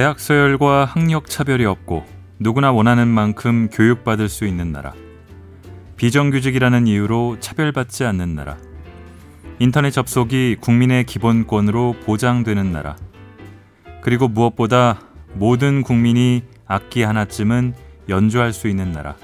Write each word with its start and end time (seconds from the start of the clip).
대학 0.00 0.18
서열과 0.18 0.86
학력 0.86 1.28
차별이 1.28 1.66
없고 1.66 2.06
누구나 2.38 2.72
원하는 2.72 3.06
만큼 3.06 3.68
교육받을 3.70 4.30
수 4.30 4.46
있는 4.46 4.72
나라. 4.72 4.94
비정규직이라는 5.98 6.86
이유로 6.86 7.36
차별받지 7.40 8.06
않는 8.06 8.34
나라. 8.34 8.56
인터넷 9.58 9.90
접속이 9.90 10.56
국민의 10.58 11.04
기본권으로 11.04 11.96
보장되는 12.06 12.72
나라. 12.72 12.96
그리고 14.00 14.26
무엇보다 14.26 15.02
모든 15.34 15.82
국민이 15.82 16.44
악기 16.66 17.02
하나쯤은 17.02 17.74
연주할 18.08 18.54
수 18.54 18.68
있는 18.68 18.92
나라. 18.92 19.16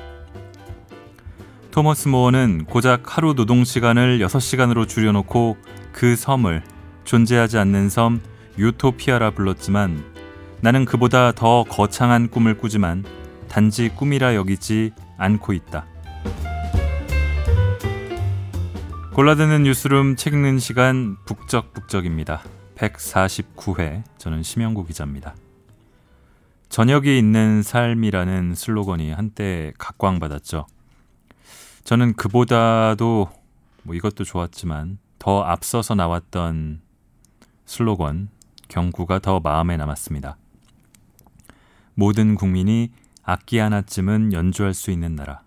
토머스 1.70 2.08
모어는 2.08 2.66
고작 2.66 3.16
하루 3.16 3.32
노동 3.32 3.64
시간을 3.64 4.18
6시간으로 4.18 4.86
줄여놓고 4.86 5.56
그 5.92 6.16
섬을 6.16 6.62
존재하지 7.04 7.56
않는 7.56 7.88
섬 7.88 8.20
유토피아라 8.58 9.30
불렀지만 9.30 10.15
나는 10.60 10.84
그보다 10.84 11.32
더 11.32 11.64
거창한 11.64 12.28
꿈을 12.28 12.56
꾸지만 12.56 13.04
단지 13.48 13.88
꿈이라 13.88 14.34
여기지 14.34 14.92
않고 15.18 15.52
있다. 15.52 15.86
골라드는 19.14 19.62
뉴스룸 19.62 20.16
책 20.16 20.34
읽는 20.34 20.58
시간 20.58 21.16
북적북적입니다. 21.24 22.42
149회 22.74 24.02
저는 24.18 24.42
심영구 24.42 24.84
기자입니다. 24.86 25.34
저녁이 26.68 27.16
있는 27.16 27.62
삶이라는 27.62 28.54
슬로건이 28.54 29.12
한때 29.12 29.72
각광받았죠. 29.78 30.66
저는 31.84 32.14
그보다도 32.14 33.30
뭐 33.84 33.94
이것도 33.94 34.24
좋았지만 34.24 34.98
더 35.18 35.42
앞서서 35.42 35.94
나왔던 35.94 36.82
슬로건 37.64 38.28
경구가 38.68 39.20
더 39.20 39.40
마음에 39.40 39.76
남았습니다. 39.76 40.36
모든 41.96 42.34
국민이 42.34 42.92
악기 43.24 43.58
하나쯤은 43.58 44.34
연주할 44.34 44.74
수 44.74 44.90
있는 44.90 45.16
나라. 45.16 45.40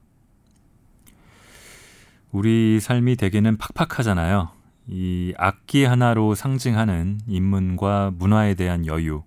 우리 2.32 2.80
삶이 2.80 3.16
대개는 3.16 3.58
팍팍하잖아요. 3.58 4.50
이 4.88 5.34
악기 5.38 5.86
하나로 5.86 6.34
상징하는 6.34 7.22
인문과 7.28 8.12
문화에 8.16 8.56
대한 8.56 8.88
여유, 8.88 9.24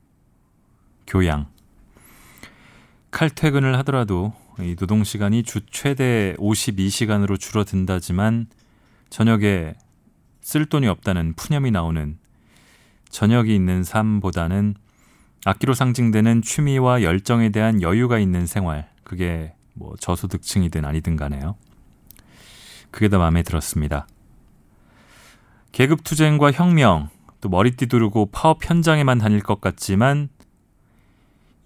교양. 1.06 1.46
칼퇴근을 3.12 3.78
하더라도 3.78 4.32
이 4.58 4.74
노동 4.74 5.04
시간이 5.04 5.44
주 5.44 5.60
최대 5.70 6.34
52시간으로 6.38 7.38
줄어든다지만 7.38 8.48
저녁에 9.10 9.74
쓸 10.40 10.66
돈이 10.66 10.88
없다는 10.88 11.34
푸념이 11.34 11.70
나오는 11.70 12.18
저녁이 13.10 13.54
있는 13.54 13.84
삶보다는 13.84 14.74
악기로 15.44 15.74
상징되는 15.74 16.42
취미와 16.42 17.02
열정에 17.02 17.50
대한 17.50 17.82
여유가 17.82 18.18
있는 18.18 18.46
생활. 18.46 18.88
그게 19.02 19.54
뭐 19.74 19.94
저소득층이든 19.98 20.84
아니든 20.84 21.16
간에요. 21.16 21.56
그게 22.90 23.08
더 23.08 23.18
마음에 23.18 23.42
들었습니다. 23.42 24.06
계급 25.72 26.04
투쟁과 26.04 26.52
혁명, 26.52 27.08
또 27.40 27.48
머리띠 27.48 27.86
두르고 27.86 28.26
파업 28.26 28.68
현장에만 28.68 29.18
다닐 29.18 29.40
것 29.42 29.60
같지만 29.60 30.28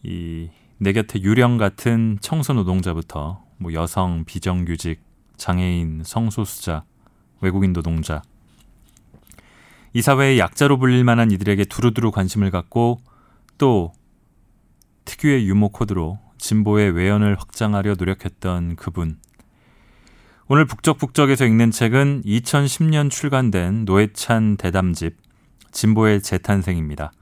이 0.02 0.48
내 0.78 0.92
곁에 0.92 1.22
유령 1.22 1.56
같은 1.56 2.18
청소 2.20 2.52
노동자부터 2.52 3.42
뭐 3.56 3.72
여성, 3.72 4.24
비정규직, 4.26 5.00
장애인, 5.38 6.02
성소수자, 6.04 6.84
외국인 7.40 7.72
노동자 7.72 8.22
이 9.94 10.02
사회의 10.02 10.38
약자로 10.38 10.78
불릴 10.78 11.04
만한 11.04 11.30
이들에게 11.30 11.64
두루두루 11.64 12.10
관심을 12.10 12.50
갖고 12.50 13.00
또 13.58 13.92
특유의 15.04 15.46
유머 15.46 15.68
코드로 15.68 16.18
진보의 16.38 16.90
외연을 16.92 17.36
확장하려 17.38 17.94
노력했던 17.98 18.76
그분 18.76 19.18
오늘 20.48 20.64
북적북적에서 20.64 21.44
읽는 21.44 21.70
책은 21.70 22.22
2010년 22.24 23.10
출간된 23.10 23.84
노회찬 23.84 24.56
대담집 24.56 25.16
진보의 25.72 26.22
재탄생입니다. 26.22 27.12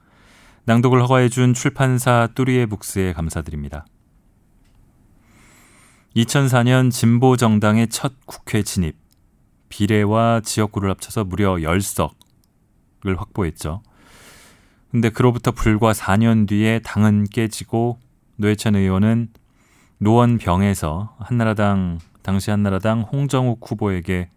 낭독을 0.65 1.01
허가해준 1.01 1.53
출판사 1.53 2.27
뚜리에 2.35 2.65
북스에 2.67 3.13
감사드립니다. 3.13 3.85
2004년 6.15 6.91
진보 6.91 7.35
정당의 7.35 7.89
첫 7.89 8.13
국회 8.25 8.63
진입, 8.63 8.95
비례와 9.69 10.41
지역구를 10.41 10.89
합쳐서 10.91 11.25
무려 11.25 11.55
10석을 11.55 13.17
확보했죠. 13.17 13.81
근데 14.95 15.09
그로부터 15.09 15.51
불과 15.51 15.91
4년 15.91 16.47
뒤에 16.47 16.79
당은 16.79 17.25
깨지고 17.25 17.99
노회찬 18.37 18.77
의원은 18.77 19.27
노원병에서 19.97 21.17
한나라당 21.19 21.99
당시 22.21 22.49
한나라당 22.49 23.01
홍정욱 23.01 23.59
후보에게 23.69 24.29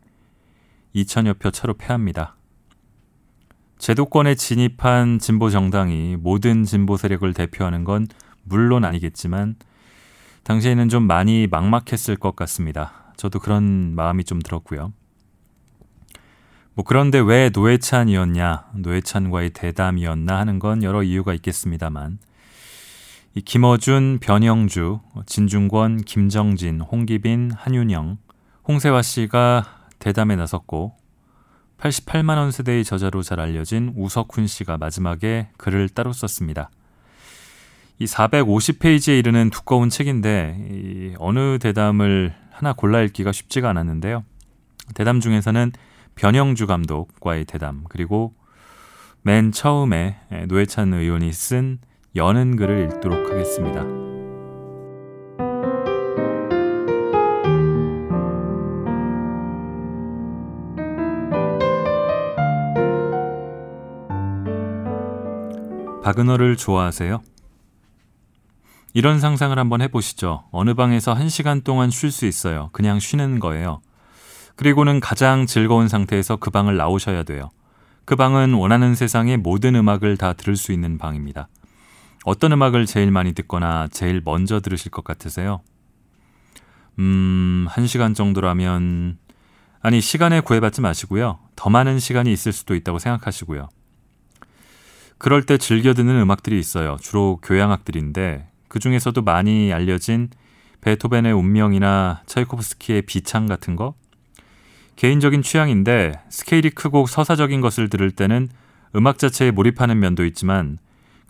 2천여 0.97 1.39
표 1.39 1.53
차로 1.53 1.75
패합니다. 1.75 2.35
제도권에 3.79 4.35
진입한 4.35 5.21
진보 5.21 5.49
정당이 5.49 6.17
모든 6.17 6.65
진보 6.65 6.97
세력을 6.97 7.33
대표하는 7.35 7.85
건 7.85 8.09
물론 8.43 8.85
아니겠지만 8.85 9.55
당시에는 10.43 10.89
좀 10.89 11.07
많이 11.07 11.47
막막했을 11.47 12.17
것 12.17 12.35
같습니다. 12.35 13.13
저도 13.17 13.39
그런 13.39 13.95
마음이 13.95 14.25
좀 14.25 14.43
들었고요. 14.43 14.93
뭐 16.79 16.85
그런데 16.85 17.19
왜 17.19 17.51
노회찬이었냐, 17.53 18.67
노회찬과의 18.77 19.51
대담이었나 19.51 20.39
하는 20.39 20.61
건 20.61 20.85
여러 20.85 21.03
이유가 21.03 21.35
있겠습니다만 21.35 22.21
이 23.35 23.41
김어준, 23.41 24.21
변영주, 24.21 25.01
진중권, 25.27 26.03
김정진, 26.03 26.81
홍기빈, 26.81 27.51
한윤영, 27.53 28.19
홍세화 28.69 29.03
씨가 29.03 29.89
대담에 29.99 30.37
나섰고 30.37 30.95
88만 31.79 32.37
원 32.37 32.53
세대의 32.53 32.85
저자로 32.85 33.23
잘 33.23 33.41
알려진 33.41 33.93
우석훈 33.97 34.47
씨가 34.47 34.79
마지막에 34.79 35.49
글을 35.57 35.89
따로 35.89 36.13
썼습니다. 36.13 36.71
이 37.99 38.05
450페이지에 38.05 39.19
이르는 39.19 39.51
두꺼운 39.51 39.89
책인데 39.89 40.69
이 40.71 41.15
어느 41.19 41.59
대담을 41.59 42.37
하나 42.53 42.73
골라 42.73 43.03
읽기가 43.03 43.33
쉽지가 43.33 43.69
않았는데요. 43.69 44.23
대담 44.95 45.19
중에서는 45.19 45.73
변영주 46.19 46.67
감독과의 46.67 47.45
대담 47.45 47.85
그리고 47.89 48.35
맨 49.23 49.53
처음에 49.53 50.19
노회찬 50.49 50.93
의원이 50.93 51.33
쓴 51.33 51.79
여는 52.17 52.57
글을 52.57 52.91
읽도록 52.91 53.31
하겠습니다. 53.31 53.85
바그너를 66.03 66.57
좋아하세요? 66.57 67.23
이런 68.93 69.21
상상을 69.21 69.57
한번 69.57 69.83
해보시죠. 69.83 70.49
어느 70.51 70.75
방에서 70.75 71.13
한 71.13 71.29
시간 71.29 71.61
동안 71.63 71.91
쉴 71.91 72.11
수 72.11 72.27
있어요. 72.27 72.71
그냥 72.73 72.99
쉬는 72.99 73.39
거예요. 73.39 73.83
그리고는 74.59 74.99
가장 74.99 75.47
즐거운 75.47 75.87
상태에서 75.87 76.35
그 76.35 76.51
방을 76.51 76.77
나오셔야 76.77 77.23
돼요. 77.23 77.49
그 78.05 78.17
방은 78.17 78.55
원하는 78.55 78.97
세상의 78.97 79.37
모든 79.37 79.77
음악을 79.77 80.17
다 80.17 80.33
들을 80.33 80.57
수 80.57 80.73
있는 80.73 80.99
방입니다. 80.99 81.47
어떤 82.25 82.51
음악을 82.51 82.85
제일 82.85 83.13
많이 83.13 83.35
듣거나 83.35 83.87
제일 83.93 84.21
먼저 84.25 84.59
들으실 84.59 84.91
것 84.91 85.05
같으세요? 85.05 85.61
음, 86.99 87.67
한 87.69 87.87
시간 87.87 88.15
정도라면, 88.15 89.19
아니, 89.81 90.01
시간에 90.01 90.41
구애받지 90.41 90.81
마시고요. 90.81 91.39
더 91.55 91.71
많은 91.71 92.01
시간이 92.01 92.33
있을 92.33 92.53
수도 92.53 92.75
있다고 92.75 92.99
생각하시고요. 92.99 93.69
그럴 95.19 95.47
때 95.47 95.57
즐겨 95.57 95.95
듣는 95.95 96.21
음악들이 96.21 96.59
있어요. 96.59 96.97
주로 97.01 97.39
교향악들인데, 97.45 98.49
그 98.67 98.81
중에서도 98.81 99.23
많이 99.23 99.73
알려진 99.73 100.31
베토벤의 100.81 101.33
운명이나 101.33 102.23
차이코프스키의 102.27 103.03
비창 103.03 103.47
같은 103.47 103.77
거? 103.77 103.95
개인적인 104.99 105.43
취향인데, 105.43 106.21
스케일이 106.29 106.71
크고 106.71 107.07
서사적인 107.07 107.61
것을 107.61 107.89
들을 107.89 108.11
때는 108.11 108.49
음악 108.97 109.19
자체에 109.19 109.53
몰입하는 109.53 110.01
면도 110.01 110.25
있지만, 110.25 110.77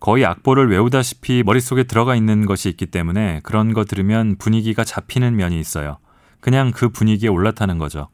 거의 0.00 0.25
악보를 0.25 0.70
외우다시피 0.70 1.43
머릿속에 1.44 1.82
들어가 1.82 2.17
있는 2.17 2.47
것이 2.47 2.70
있기 2.70 2.87
때문에 2.87 3.41
그런 3.43 3.75
거 3.75 3.85
들으면 3.85 4.37
분위기가 4.38 4.85
잡히는 4.85 5.37
면이 5.37 5.61
있어요. 5.61 5.99
그냥 6.41 6.70
그 6.70 6.88
분위기에 6.88 7.29
올라타는 7.29 7.76
거죠. 7.76 8.09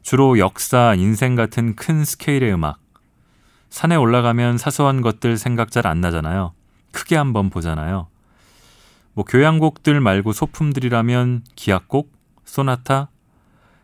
주로 0.00 0.38
역사, 0.38 0.94
인생 0.94 1.34
같은 1.34 1.76
큰 1.76 2.02
스케일의 2.02 2.50
음악. 2.54 2.78
산에 3.68 3.96
올라가면 3.96 4.56
사소한 4.56 5.02
것들 5.02 5.36
생각 5.36 5.70
잘 5.72 5.86
안 5.86 6.00
나잖아요. 6.00 6.54
크게 6.92 7.16
한번 7.16 7.50
보잖아요. 7.50 8.08
뭐 9.12 9.26
교향곡들 9.26 10.00
말고 10.00 10.32
소품들이라면 10.32 11.42
기악곡, 11.54 12.10
소나타 12.46 13.10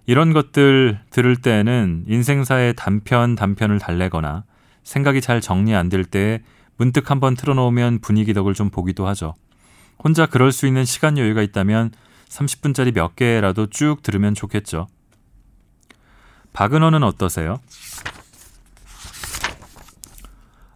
이런 0.07 0.33
것들 0.33 1.01
들을 1.11 1.37
때에는 1.37 2.05
인생사의 2.07 2.75
단편 2.77 3.35
단편을 3.35 3.79
달래거나 3.79 4.45
생각이 4.85 5.21
잘 5.21 5.41
정리 5.41 5.75
안 5.75 5.89
될 5.89 6.05
때에 6.05 6.43
문득 6.77 7.11
한번 7.11 7.35
틀어놓으면 7.35 8.01
분위기 8.01 8.33
덕을 8.35 8.55
좀 8.55 8.71
보기도 8.71 9.07
하죠. 9.09 9.35
혼자 10.03 10.27
그럴 10.27 10.53
수 10.53 10.67
있는 10.67 10.85
시간 10.85 11.19
여유가 11.19 11.43
있다면 11.43 11.91
30분짜리 12.29 12.93
몇 12.95 13.17
개라도 13.17 13.67
쭉 13.69 14.03
들으면 14.03 14.35
좋겠죠. 14.35 14.87
박은호는 16.53 17.03
어떠세요? 17.03 17.61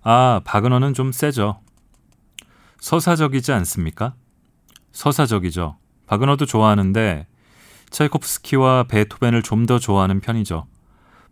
아, 0.02 0.40
박은호는 0.44 0.94
좀 0.94 1.12
세죠. 1.12 1.60
서사적이지 2.80 3.52
않습니까? 3.52 4.14
서사적이죠. 4.92 5.76
박은호도 6.06 6.46
좋아하는데 6.46 7.26
차이코프스키와 7.90 8.84
베토벤을 8.84 9.42
좀 9.42 9.66
더 9.66 9.78
좋아하는 9.78 10.20
편이죠. 10.20 10.66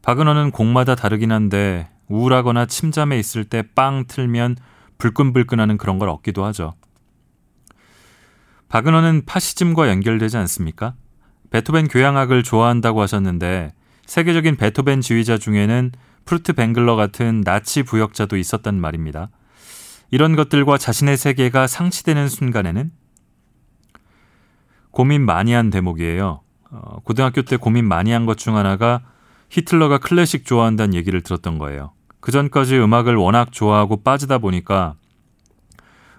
박은호는 0.02 0.50
곡마다 0.52 0.94
다르긴 0.94 1.32
한데 1.32 1.88
우울하거나 2.08 2.66
침잠에 2.66 3.18
있을 3.18 3.44
때 3.44 3.62
빵 3.74 4.04
틀면 4.06 4.56
불끈불끈하는 4.98 5.76
그런 5.78 5.98
걸 5.98 6.08
얻기도 6.08 6.44
하죠. 6.46 6.74
박은호는 8.68 9.24
파시즘과 9.24 9.88
연결되지 9.88 10.36
않습니까? 10.36 10.94
베토벤 11.50 11.88
교향악을 11.88 12.42
좋아한다고 12.42 13.00
하셨는데 13.00 13.72
세계적인 14.06 14.56
베토벤 14.56 15.00
지휘자 15.00 15.38
중에는 15.38 15.92
푸르트벵글러 16.26 16.94
같은 16.96 17.40
나치 17.40 17.82
부역자도 17.82 18.36
있었단 18.36 18.78
말입니다. 18.78 19.30
이런 20.10 20.36
것들과 20.36 20.76
자신의 20.78 21.16
세계가 21.16 21.66
상치되는 21.66 22.28
순간에는 22.28 22.90
고민 24.90 25.24
많이 25.24 25.52
한 25.52 25.70
대목이에요. 25.70 26.40
어, 26.70 26.98
고등학교 27.00 27.42
때 27.42 27.56
고민 27.56 27.86
많이 27.86 28.12
한 28.12 28.26
것 28.26 28.36
중 28.36 28.56
하나가 28.56 29.00
히틀러가 29.50 29.98
클래식 29.98 30.44
좋아한다는 30.44 30.94
얘기를 30.94 31.22
들었던 31.22 31.58
거예요. 31.58 31.92
그 32.20 32.32
전까지 32.32 32.78
음악을 32.78 33.16
워낙 33.16 33.52
좋아하고 33.52 34.02
빠지다 34.02 34.38
보니까 34.38 34.94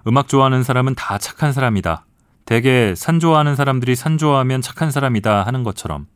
음악 0.08 0.28
좋아하는 0.28 0.64
사람은 0.64 0.96
다 0.96 1.18
착한 1.18 1.54
사람이다. 1.54 2.06
대개 2.46 2.96
산 2.96 3.20
좋아하는 3.20 3.56
사람들이 3.56 3.96
산 3.96 4.18
좋아하면 4.18 4.62
착한 4.62 4.90
사람이다 4.90 5.44
하는 5.44 5.64
것처럼. 5.64 6.08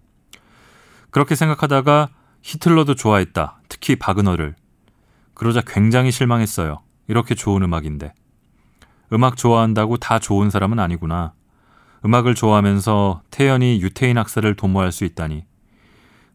그렇게 1.11 1.35
생각하다가 1.35 2.09
히틀러도 2.41 2.95
좋아했다. 2.95 3.59
특히 3.69 3.95
바그너를. 3.95 4.55
그러자 5.35 5.61
굉장히 5.61 6.09
실망했어요. 6.11 6.81
이렇게 7.07 7.35
좋은 7.35 7.61
음악인데. 7.61 8.13
음악 9.11 9.37
좋아한다고 9.37 9.97
다 9.97 10.17
좋은 10.17 10.49
사람은 10.49 10.79
아니구나. 10.79 11.33
음악을 12.05 12.35
좋아하면서 12.35 13.23
태연히 13.31 13.81
유태인 13.81 14.17
학살을 14.17 14.55
도모할 14.55 14.91
수 14.91 15.05
있다니. 15.05 15.45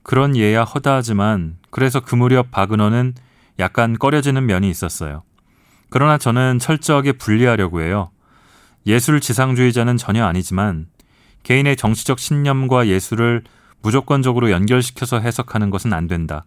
그런 0.02 0.36
예야 0.36 0.64
허다하지만 0.64 1.58
그래서 1.70 2.00
그 2.00 2.14
무렵 2.14 2.50
바그너는 2.50 3.14
약간 3.58 3.98
꺼려지는 3.98 4.46
면이 4.46 4.70
있었어요. 4.70 5.22
그러나 5.90 6.16
저는 6.16 6.58
철저하게 6.58 7.12
분리하려고 7.12 7.82
해요. 7.82 8.10
예술 8.86 9.20
지상주의자는 9.20 9.96
전혀 9.96 10.24
아니지만 10.24 10.86
개인의 11.42 11.76
정치적 11.76 12.18
신념과 12.18 12.88
예술을 12.88 13.44
무조건적으로 13.82 14.50
연결시켜서 14.50 15.20
해석하는 15.20 15.70
것은 15.70 15.92
안 15.92 16.06
된다. 16.06 16.44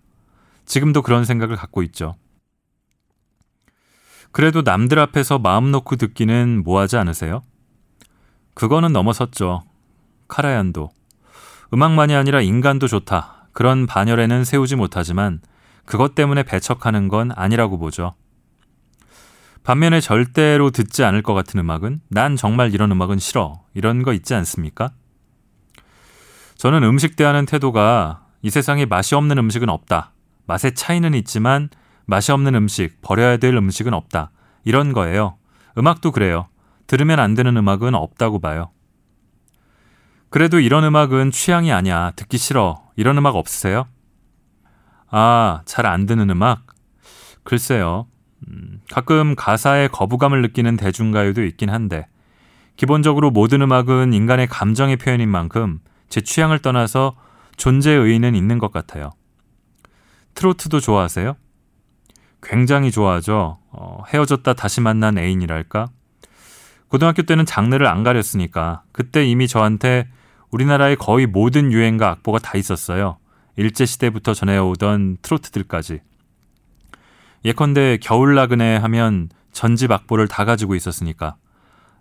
지금도 0.65 1.01
그런 1.01 1.25
생각을 1.25 1.55
갖고 1.55 1.83
있죠. 1.83 2.15
그래도 4.31 4.61
남들 4.61 4.99
앞에서 4.99 5.39
마음 5.39 5.71
놓고 5.71 5.97
듣기는 5.97 6.63
뭐하지 6.63 6.97
않으세요? 6.97 7.43
그거는 8.61 8.93
넘어섰죠. 8.93 9.63
카라얀도. 10.27 10.91
음악만이 11.73 12.13
아니라 12.13 12.41
인간도 12.41 12.87
좋다. 12.87 13.47
그런 13.53 13.87
반열에는 13.87 14.43
세우지 14.43 14.75
못하지만 14.75 15.41
그것 15.83 16.13
때문에 16.13 16.43
배척하는 16.43 17.07
건 17.07 17.31
아니라고 17.35 17.79
보죠. 17.79 18.13
반면에 19.63 19.99
절대로 19.99 20.69
듣지 20.69 21.03
않을 21.03 21.23
것 21.23 21.33
같은 21.33 21.59
음악은 21.59 22.01
난 22.09 22.35
정말 22.35 22.71
이런 22.71 22.91
음악은 22.91 23.17
싫어. 23.17 23.63
이런 23.73 24.03
거 24.03 24.13
있지 24.13 24.35
않습니까? 24.35 24.91
저는 26.55 26.83
음식 26.83 27.15
대하는 27.15 27.47
태도가 27.47 28.27
이 28.43 28.51
세상에 28.51 28.85
맛이 28.85 29.15
없는 29.15 29.39
음식은 29.39 29.69
없다. 29.69 30.11
맛의 30.45 30.75
차이는 30.75 31.15
있지만 31.15 31.69
맛이 32.05 32.31
없는 32.31 32.53
음식, 32.53 33.01
버려야 33.01 33.37
될 33.37 33.55
음식은 33.55 33.95
없다. 33.95 34.29
이런 34.65 34.93
거예요. 34.93 35.39
음악도 35.79 36.11
그래요. 36.11 36.47
들으면 36.91 37.21
안 37.21 37.35
되는 37.35 37.55
음악은 37.55 37.95
없다고 37.95 38.39
봐요. 38.39 38.69
그래도 40.29 40.59
이런 40.59 40.83
음악은 40.83 41.31
취향이 41.31 41.71
아니야. 41.71 42.11
듣기 42.17 42.37
싫어. 42.37 42.83
이런 42.97 43.17
음악 43.17 43.37
없으세요? 43.37 43.87
아, 45.09 45.61
잘안 45.63 46.05
듣는 46.05 46.29
음악? 46.29 46.65
글쎄요. 47.43 48.07
음, 48.45 48.81
가끔 48.91 49.35
가사에 49.35 49.87
거부감을 49.87 50.41
느끼는 50.41 50.75
대중가요도 50.75 51.45
있긴 51.45 51.69
한데, 51.69 52.07
기본적으로 52.75 53.31
모든 53.31 53.61
음악은 53.61 54.11
인간의 54.11 54.47
감정의 54.47 54.97
표현인 54.97 55.29
만큼 55.29 55.79
제 56.09 56.19
취향을 56.19 56.59
떠나서 56.59 57.15
존재의 57.55 57.99
의의는 57.99 58.35
있는 58.35 58.57
것 58.57 58.73
같아요. 58.73 59.11
트로트도 60.33 60.81
좋아하세요? 60.81 61.37
굉장히 62.43 62.91
좋아하죠. 62.91 63.59
어, 63.69 64.03
헤어졌다 64.09 64.51
다시 64.55 64.81
만난 64.81 65.17
애인이랄까? 65.17 65.87
고등학교 66.91 67.21
때는 67.21 67.45
장르를 67.45 67.87
안 67.87 68.03
가렸으니까 68.03 68.83
그때 68.91 69.25
이미 69.25 69.47
저한테 69.47 70.09
우리나라의 70.49 70.97
거의 70.97 71.25
모든 71.25 71.71
유행과 71.71 72.09
악보가 72.09 72.39
다 72.39 72.57
있었어요. 72.57 73.17
일제시대부터 73.55 74.33
전해오던 74.33 75.19
트로트들까지. 75.21 76.01
예컨대 77.45 77.97
겨울 78.01 78.35
나그네 78.35 78.75
하면 78.75 79.29
전집 79.53 79.89
악보를 79.89 80.27
다 80.27 80.43
가지고 80.43 80.75
있었으니까. 80.75 81.37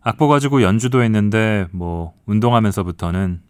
악보 0.01 0.27
가지고 0.27 0.61
연주도 0.61 1.05
했는데 1.05 1.69
뭐 1.71 2.13
운동하면서부터는 2.27 3.43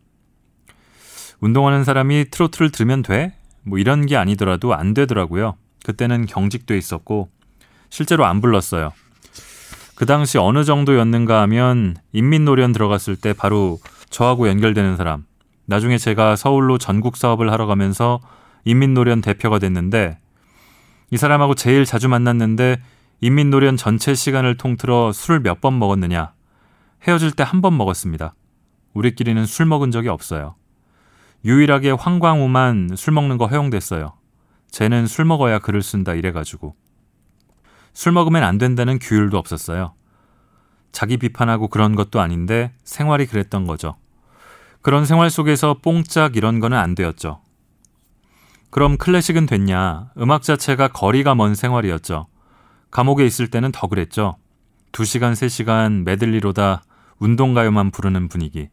운동하는 1.41 1.85
사람이 1.85 2.27
트로트를 2.31 2.71
들으면 2.71 3.01
돼? 3.01 3.35
뭐 3.63 3.79
이런 3.79 4.05
게 4.05 4.19
아니더라도 4.19 4.75
안 4.75 4.93
되더라고요. 4.93 5.57
그때는 5.87 6.27
경직돼 6.27 6.77
있었고 6.77 7.31
실제로 7.89 8.27
안 8.27 8.43
불렀어요. 8.43 8.93
그 10.01 10.07
당시 10.07 10.39
어느 10.39 10.65
정도였는가 10.65 11.43
하면 11.43 11.95
인민노련 12.15 12.73
들어갔을 12.73 13.17
때 13.17 13.35
바로 13.35 13.79
저하고 14.09 14.49
연결되는 14.49 14.97
사람. 14.97 15.27
나중에 15.67 15.99
제가 15.99 16.37
서울로 16.37 16.79
전국 16.79 17.19
사업을 17.19 17.53
하러 17.53 17.67
가면서 17.67 18.19
인민노련 18.65 19.21
대표가 19.21 19.59
됐는데 19.59 20.17
이 21.11 21.19
사람하고 21.19 21.55
제일 21.55 21.85
자주 21.85 22.09
만났는데 22.09 22.81
인민노련 23.21 23.77
전체 23.77 24.15
시간을 24.15 24.57
통틀어 24.57 25.13
술을 25.13 25.41
몇번 25.41 25.79
먹었느냐. 25.79 26.33
헤어질 27.07 27.33
때 27.33 27.43
한 27.43 27.61
번 27.61 27.77
먹었습니다. 27.77 28.33
우리끼리는 28.95 29.45
술 29.45 29.67
먹은 29.67 29.91
적이 29.91 30.09
없어요. 30.09 30.55
유일하게 31.45 31.91
황광우만 31.91 32.93
술 32.97 33.13
먹는 33.13 33.37
거 33.37 33.49
허용됐어요. 33.49 34.15
쟤는 34.71 35.07
술 35.07 35.27
먹어야 35.27 35.59
글을 35.59 35.83
쓴다 35.83 36.15
이래가지고. 36.15 36.75
술 37.93 38.13
먹으면 38.13 38.45
안 38.45 38.57
된다는 38.57 39.01
규율도 39.01 39.37
없었어요. 39.37 39.95
자기 40.93 41.17
비판하고 41.17 41.69
그런 41.69 41.95
것도 41.95 42.21
아닌데 42.21 42.73
생활이 42.85 43.27
그랬던 43.27 43.67
거죠. 43.67 43.97
그런 44.83 45.05
생활 45.05 45.31
속에서 45.31 45.77
뽕짝 45.83 46.37
이런 46.37 46.59
거는 46.61 46.77
안 46.77 46.95
되었죠. 46.95 47.41
그럼 48.71 48.97
클래식은 48.97 49.47
됐냐? 49.47 50.13
음악 50.19 50.43
자체가 50.43 50.89
거리가 50.89 51.35
먼 51.35 51.55
생활이었죠. 51.55 52.27
감옥에 52.91 53.27
있을 53.27 53.49
때는 53.49 53.73
더 53.73 53.89
그랬죠. 53.89 54.37
2시간, 54.93 55.33
3시간 55.33 56.05
메들리로다 56.05 56.83
운동가요만 57.19 57.91
부르는 57.91 58.29
분위기. 58.29 58.69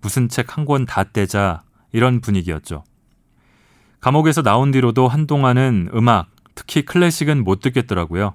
무슨 0.00 0.28
책 0.28 0.56
한 0.56 0.64
권 0.66 0.86
다 0.86 1.04
떼자 1.04 1.62
이런 1.92 2.20
분위기였죠. 2.20 2.84
감옥에서 4.00 4.42
나온 4.42 4.70
뒤로도 4.70 5.08
한동안은 5.08 5.90
음악, 5.94 6.28
특히 6.54 6.84
클래식은 6.84 7.42
못 7.44 7.60
듣겠더라고요. 7.60 8.34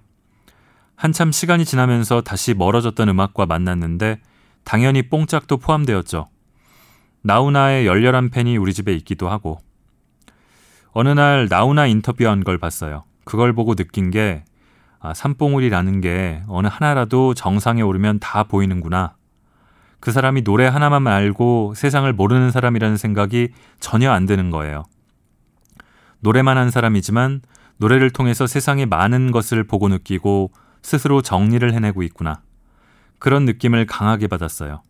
한참 0.99 1.31
시간이 1.31 1.63
지나면서 1.63 2.19
다시 2.19 2.53
멀어졌던 2.53 3.07
음악과 3.07 3.45
만났는데 3.45 4.19
당연히 4.65 5.01
뽕짝도 5.03 5.55
포함되었죠. 5.55 6.27
나우나의 7.21 7.87
열렬한 7.87 8.31
팬이 8.31 8.57
우리 8.57 8.73
집에 8.73 8.93
있기도 8.95 9.29
하고 9.29 9.59
어느 10.91 11.07
날 11.07 11.47
나우나 11.49 11.87
인터뷰한 11.87 12.43
걸 12.43 12.57
봤어요. 12.57 13.05
그걸 13.23 13.53
보고 13.53 13.75
느낀 13.75 14.11
게 14.11 14.43
아, 14.99 15.13
산봉우리라는 15.13 16.01
게 16.01 16.43
어느 16.49 16.67
하나라도 16.67 17.33
정상에 17.33 17.81
오르면 17.81 18.19
다 18.19 18.43
보이는구나. 18.43 19.15
그 20.01 20.11
사람이 20.11 20.43
노래 20.43 20.67
하나만 20.67 21.07
알고 21.07 21.75
세상을 21.77 22.11
모르는 22.11 22.51
사람이라는 22.51 22.97
생각이 22.97 23.53
전혀 23.79 24.11
안 24.11 24.25
드는 24.25 24.49
거예요. 24.49 24.83
노래만 26.19 26.57
한 26.57 26.69
사람이지만 26.69 27.39
노래를 27.77 28.09
통해서 28.09 28.47
세상의 28.47 28.87
많은 28.87 29.31
것을 29.31 29.63
보고 29.63 29.87
느끼고 29.87 30.51
스스로 30.81 31.21
정리를 31.21 31.73
해내고 31.73 32.03
있구나. 32.03 32.41
그런 33.19 33.45
느낌을 33.45 33.85
강하게 33.85 34.27
받았어요. 34.27 34.81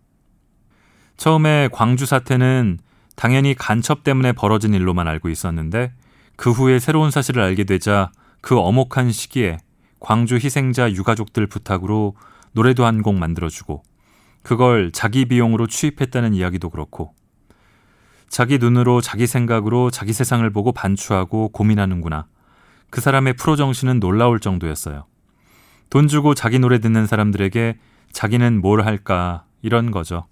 처음에 1.17 1.69
광주 1.71 2.05
사태는 2.05 2.79
당연히 3.15 3.53
간첩 3.53 4.03
때문에 4.03 4.31
벌어진 4.31 4.73
일로만 4.73 5.07
알고 5.07 5.29
있었는데 5.29 5.93
그 6.37 6.51
후에 6.51 6.79
새로운 6.79 7.11
사실을 7.11 7.41
알게 7.41 7.65
되자 7.65 8.11
그 8.41 8.57
어목한 8.57 9.11
시기에 9.11 9.57
광주 9.99 10.35
희생자 10.35 10.91
유가족들 10.91 11.47
부탁으로 11.47 12.15
노래도 12.53 12.85
한 12.85 13.01
곡 13.01 13.15
만들어주고 13.15 13.83
그걸 14.43 14.91
자기 14.93 15.25
비용으로 15.25 15.67
취입했다는 15.67 16.33
이야기도 16.33 16.69
그렇고 16.69 17.13
자기 18.29 18.57
눈으로 18.57 19.01
자기 19.01 19.27
생각으로 19.27 19.91
자기 19.91 20.13
세상을 20.13 20.47
보고 20.51 20.71
반추하고 20.71 21.49
고민하는구나. 21.49 22.27
그 22.89 23.01
사람의 23.01 23.33
프로 23.33 23.55
정신은 23.55 23.99
놀라울 23.99 24.39
정도였어요. 24.39 25.05
돈 25.89 26.07
주고 26.07 26.33
자기 26.35 26.59
노래 26.59 26.79
듣는 26.79 27.07
사람들에게 27.07 27.77
자기는 28.11 28.61
뭘 28.61 28.85
할까 28.85 29.45
이런 29.61 29.91
거죠. 29.91 30.25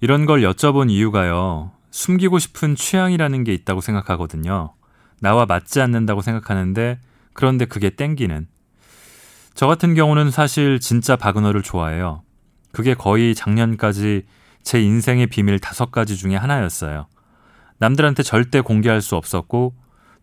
이런 0.00 0.26
걸 0.26 0.42
여쭤본 0.42 0.90
이유가요. 0.90 1.72
숨기고 1.90 2.38
싶은 2.38 2.74
취향이라는 2.74 3.44
게 3.44 3.52
있다고 3.54 3.80
생각하거든요. 3.80 4.74
나와 5.20 5.46
맞지 5.46 5.80
않는다고 5.80 6.22
생각하는데 6.22 6.98
그런데 7.32 7.64
그게 7.64 7.90
땡기는. 7.90 8.48
저 9.54 9.66
같은 9.66 9.94
경우는 9.94 10.30
사실 10.30 10.80
진짜 10.80 11.16
바그너를 11.16 11.62
좋아해요. 11.62 12.22
그게 12.72 12.94
거의 12.94 13.34
작년까지 13.34 14.24
제 14.62 14.80
인생의 14.80 15.26
비밀 15.26 15.58
다섯 15.58 15.90
가지 15.90 16.16
중에 16.16 16.36
하나였어요. 16.36 17.06
남들한테 17.78 18.22
절대 18.22 18.60
공개할 18.60 19.02
수 19.02 19.16
없었고 19.16 19.74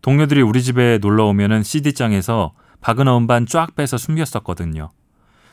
동료들이 0.02 0.42
우리 0.42 0.62
집에 0.62 0.98
놀러 0.98 1.26
오면은 1.26 1.62
CD장에서 1.62 2.54
바그너 2.80 3.18
음반 3.18 3.46
쫙 3.46 3.74
빼서 3.74 3.96
숨겼었거든요. 3.96 4.90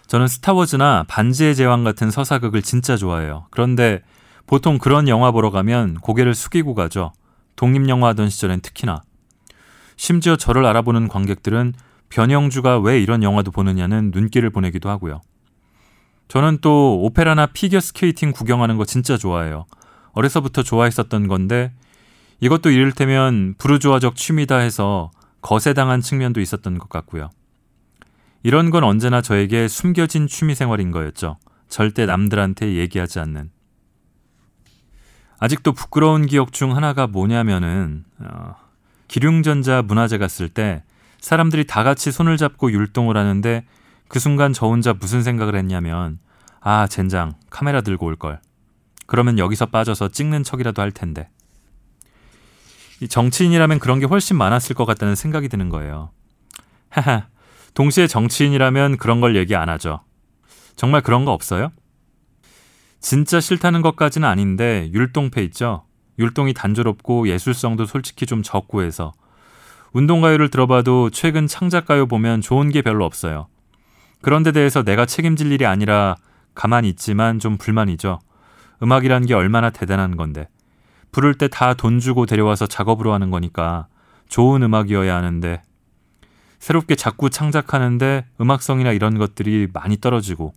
저는 0.08 0.28
스타워즈나 0.28 1.04
반지의 1.08 1.56
제왕 1.56 1.84
같은 1.84 2.12
서사극을 2.12 2.62
진짜 2.62 2.96
좋아해요. 2.96 3.48
그런데 3.52 4.02
보통 4.46 4.78
그런 4.78 5.08
영화 5.10 5.32
보러 5.32 5.52
가면 5.52 5.96
고개를 5.96 6.34
숙이고 6.34 6.74
가죠. 6.74 7.12
독립영화 7.58 8.10
하던 8.10 8.30
시절엔 8.30 8.62
특히나. 8.62 9.02
심지어 9.98 10.38
저를 10.38 10.66
알아보는 10.66 11.10
관객들은 11.10 11.74
변영주가 12.10 12.80
왜 12.80 13.02
이런 13.02 13.24
영화도 13.24 13.52
보느냐는 13.52 14.12
눈길을 14.14 14.50
보내기도 14.52 14.90
하고요. 14.90 15.22
저는 16.30 16.60
또 16.62 17.02
오페라나 17.02 17.48
피겨 17.48 17.80
스케이팅 17.80 18.32
구경하는 18.32 18.78
거 18.78 18.86
진짜 18.86 19.18
좋아해요. 19.18 19.66
어려서부터 20.14 20.64
좋아했었던 20.64 21.28
건데 21.28 21.74
이것도 22.40 22.70
이를테면 22.70 23.56
부르주아적 23.58 24.16
취미다 24.16 24.58
해서 24.58 25.12
거세당한 25.42 26.02
측면도 26.02 26.42
있었던 26.42 26.78
것 26.78 26.90
같고요. 26.90 27.30
이런 28.44 28.70
건 28.70 28.84
언제나 28.84 29.22
저에게 29.22 29.68
숨겨진 29.68 30.28
취미 30.28 30.56
생활인 30.56 30.92
거였죠. 30.92 31.38
절대 31.70 32.06
남들한테 32.06 32.76
얘기하지 32.76 33.20
않는. 33.20 33.52
아직도 35.40 35.74
부끄러운 35.74 36.26
기억 36.26 36.52
중 36.52 36.76
하나가 36.76 37.08
뭐냐면은 37.08 38.06
어, 38.20 38.56
기륭전자 39.08 39.82
문화재 39.82 40.18
갔을 40.18 40.50
때 40.50 40.84
사람들이 41.20 41.68
다 41.68 41.84
같이 41.84 42.12
손을 42.12 42.38
잡고 42.38 42.72
율동을 42.72 43.18
하는데 43.18 43.66
그 44.08 44.20
순간 44.20 44.54
저 44.54 44.68
혼자 44.68 44.94
무슨 44.94 45.22
생각을 45.22 45.56
했냐면 45.56 46.20
아 46.60 46.88
젠장 46.88 47.34
카메라 47.50 47.82
들고 47.82 48.06
올 48.06 48.16
걸. 48.16 48.40
그러면 49.06 49.38
여기서 49.40 49.68
빠져서 49.68 50.10
찍는 50.10 50.44
척이라도 50.44 50.82
할 50.82 50.92
텐데. 50.92 51.30
정치인이라면 53.06 53.80
그런 53.80 54.00
게 54.00 54.06
훨씬 54.06 54.38
많았을 54.38 54.76
것 54.76 54.86
같다는 54.86 55.16
생각이 55.16 55.50
드는 55.50 55.70
거예요. 55.70 56.10
하하. 56.90 57.28
동시에 57.74 58.08
정치인이라면 58.08 58.98
그런 58.98 59.22
걸 59.22 59.36
얘기 59.36 59.56
안 59.56 59.70
하죠. 59.70 60.00
정말 60.76 61.02
그런 61.02 61.26
거 61.26 61.32
없어요? 61.32 61.72
진짜 63.00 63.40
싫다는 63.40 63.84
것까지는 63.84 64.28
아닌데 64.28 64.90
율동패 64.94 65.44
있죠? 65.46 65.84
율동이 66.18 66.54
단조롭고 66.54 67.28
예술성도 67.28 67.86
솔직히 67.86 68.26
좀 68.26 68.42
적고 68.42 68.82
해서 68.82 69.14
운동가요를 69.94 70.50
들어봐도 70.50 71.10
최근 71.12 71.48
창작가요 71.48 72.08
보면 72.08 72.42
좋은 72.42 72.70
게 72.70 72.82
별로 72.82 73.06
없어요. 73.06 73.48
그런 74.22 74.44
데 74.44 74.52
대해서 74.52 74.84
내가 74.84 75.06
책임질 75.06 75.52
일이 75.52 75.66
아니라 75.66 76.16
가만히 76.56 76.90
있지만 76.90 77.38
좀 77.40 77.58
불만이죠. 77.58 78.20
음악이란 78.82 79.26
게 79.26 79.36
얼마나 79.36 79.70
대단한 79.70 80.18
건데. 80.18 80.48
부를 81.18 81.34
때 81.34 81.48
다 81.48 81.74
돈 81.74 82.00
주고 82.00 82.28
데려와서 82.28 82.68
작업으로 82.68 83.12
하는 83.12 83.32
거니까 83.32 83.88
좋은 84.30 84.62
음악이어야 84.62 85.16
하는데 85.16 85.64
새롭게 86.60 86.94
자꾸 86.94 87.32
창작하는데 87.32 88.28
음악성이나 88.40 88.92
이런 88.92 89.18
것들이 89.18 89.68
많이 89.74 89.98
떨어지고 89.98 90.54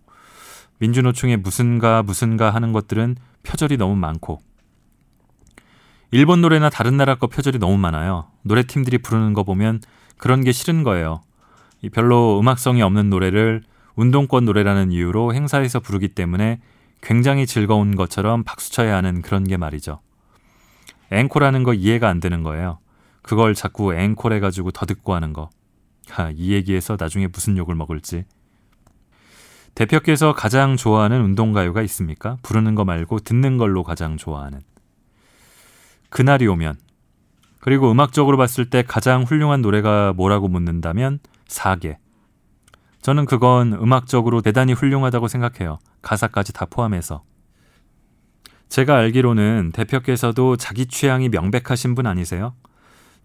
민주노총의 0.77 1.37
무슨가 1.37 2.03
무슨가 2.03 2.51
하는 2.51 2.73
것들은 2.73 3.15
표절이 3.41 3.77
너무 3.77 3.95
많고 3.95 4.39
일본 6.11 6.41
노래나 6.41 6.69
다른 6.69 6.95
나라 6.95 7.15
거 7.15 7.25
표절이 7.25 7.57
너무 7.57 7.79
많아요. 7.79 8.27
노래팀들이 8.43 8.99
부르는 8.99 9.33
거 9.33 9.41
보면 9.43 9.81
그런 10.17 10.43
게 10.43 10.51
싫은 10.51 10.83
거예요. 10.83 11.21
별로 11.91 12.39
음악성이 12.39 12.83
없는 12.83 13.09
노래를 13.09 13.63
운동권 13.95 14.45
노래라는 14.45 14.91
이유로 14.91 15.33
행사에서 15.33 15.79
부르기 15.79 16.09
때문에 16.09 16.59
굉장히 17.01 17.47
즐거운 17.47 17.95
것처럼 17.95 18.43
박수쳐야 18.43 18.95
하는 18.95 19.23
그런 19.23 19.43
게 19.43 19.57
말이죠. 19.57 20.01
앵콜하는 21.11 21.63
거 21.63 21.73
이해가 21.73 22.09
안 22.09 22.19
되는 22.19 22.43
거예요. 22.43 22.79
그걸 23.21 23.53
자꾸 23.53 23.93
앵콜 23.93 24.33
해가지고 24.33 24.71
더 24.71 24.85
듣고 24.85 25.13
하는 25.13 25.33
거. 25.33 25.49
하, 26.09 26.31
이 26.31 26.51
얘기에서 26.53 26.97
나중에 26.99 27.27
무슨 27.27 27.57
욕을 27.57 27.75
먹을지. 27.75 28.25
대표께서 29.75 30.33
가장 30.33 30.75
좋아하는 30.75 31.21
운동가요가 31.21 31.81
있습니까? 31.83 32.37
부르는 32.41 32.75
거 32.75 32.83
말고 32.83 33.19
듣는 33.19 33.57
걸로 33.57 33.83
가장 33.83 34.17
좋아하는. 34.17 34.59
그날이 36.09 36.47
오면. 36.47 36.77
그리고 37.59 37.91
음악적으로 37.91 38.37
봤을 38.37 38.69
때 38.69 38.83
가장 38.85 39.23
훌륭한 39.23 39.61
노래가 39.61 40.13
뭐라고 40.13 40.47
묻는다면 40.47 41.19
사계. 41.47 41.99
저는 43.01 43.25
그건 43.25 43.73
음악적으로 43.73 44.41
대단히 44.41 44.73
훌륭하다고 44.73 45.27
생각해요. 45.27 45.79
가사까지 46.01 46.53
다 46.53 46.65
포함해서. 46.65 47.23
제가 48.71 48.95
알기로는 48.95 49.71
대표께서도 49.73 50.55
자기 50.55 50.85
취향이 50.85 51.27
명백하신 51.27 51.93
분 51.93 52.07
아니세요? 52.07 52.53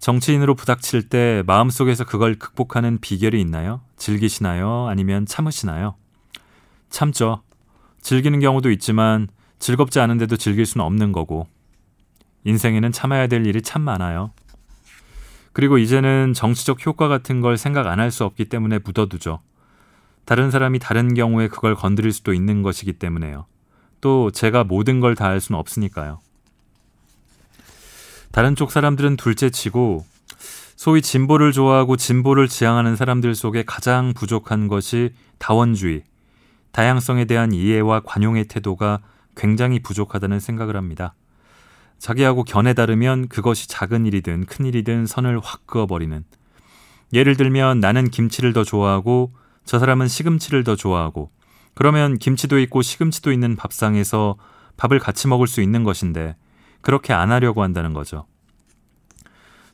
정치인으로 0.00 0.56
부닥칠 0.56 1.08
때 1.08 1.44
마음속에서 1.46 2.04
그걸 2.04 2.34
극복하는 2.34 2.98
비결이 2.98 3.40
있나요? 3.42 3.80
즐기시나요? 3.96 4.88
아니면 4.88 5.24
참으시나요? 5.24 5.94
참죠. 6.90 7.42
즐기는 8.00 8.40
경우도 8.40 8.72
있지만 8.72 9.28
즐겁지 9.60 10.00
않은데도 10.00 10.36
즐길 10.36 10.66
수는 10.66 10.84
없는 10.84 11.12
거고. 11.12 11.46
인생에는 12.42 12.90
참아야 12.90 13.28
될 13.28 13.46
일이 13.46 13.62
참 13.62 13.82
많아요. 13.82 14.32
그리고 15.52 15.78
이제는 15.78 16.32
정치적 16.34 16.84
효과 16.84 17.06
같은 17.06 17.40
걸 17.40 17.56
생각 17.56 17.86
안 17.86 18.00
할 18.00 18.10
수 18.10 18.24
없기 18.24 18.46
때문에 18.46 18.80
묻어두죠. 18.84 19.38
다른 20.24 20.50
사람이 20.50 20.80
다른 20.80 21.14
경우에 21.14 21.46
그걸 21.46 21.76
건드릴 21.76 22.12
수도 22.12 22.34
있는 22.34 22.62
것이기 22.62 22.94
때문에요. 22.94 23.46
또 24.00 24.30
제가 24.30 24.64
모든 24.64 25.00
걸 25.00 25.14
다 25.14 25.26
할 25.26 25.40
수는 25.40 25.58
없으니까요. 25.58 26.20
다른 28.32 28.54
쪽 28.54 28.70
사람들은 28.70 29.16
둘째 29.16 29.50
치고 29.50 30.04
소위 30.76 31.00
진보를 31.00 31.52
좋아하고 31.52 31.96
진보를 31.96 32.48
지향하는 32.48 32.96
사람들 32.96 33.34
속에 33.34 33.64
가장 33.64 34.12
부족한 34.12 34.68
것이 34.68 35.14
다원주의, 35.38 36.04
다양성에 36.72 37.24
대한 37.24 37.52
이해와 37.52 38.00
관용의 38.00 38.44
태도가 38.44 39.00
굉장히 39.36 39.80
부족하다는 39.80 40.38
생각을 40.40 40.76
합니다. 40.76 41.14
자기하고 41.98 42.44
견해 42.44 42.74
다르면 42.74 43.28
그것이 43.28 43.68
작은 43.68 44.04
일이든 44.04 44.44
큰 44.44 44.66
일이든 44.66 45.06
선을 45.06 45.40
확 45.42 45.66
그어버리는. 45.66 46.24
예를 47.14 47.36
들면 47.36 47.80
나는 47.80 48.10
김치를 48.10 48.52
더 48.52 48.64
좋아하고 48.64 49.32
저 49.64 49.78
사람은 49.78 50.08
시금치를 50.08 50.64
더 50.64 50.76
좋아하고 50.76 51.30
그러면 51.76 52.16
김치도 52.16 52.58
있고 52.60 52.80
시금치도 52.80 53.32
있는 53.32 53.54
밥상에서 53.54 54.36
밥을 54.78 54.98
같이 54.98 55.28
먹을 55.28 55.46
수 55.46 55.60
있는 55.60 55.84
것인데 55.84 56.34
그렇게 56.80 57.12
안 57.12 57.30
하려고 57.30 57.62
한다는 57.62 57.92
거죠. 57.92 58.26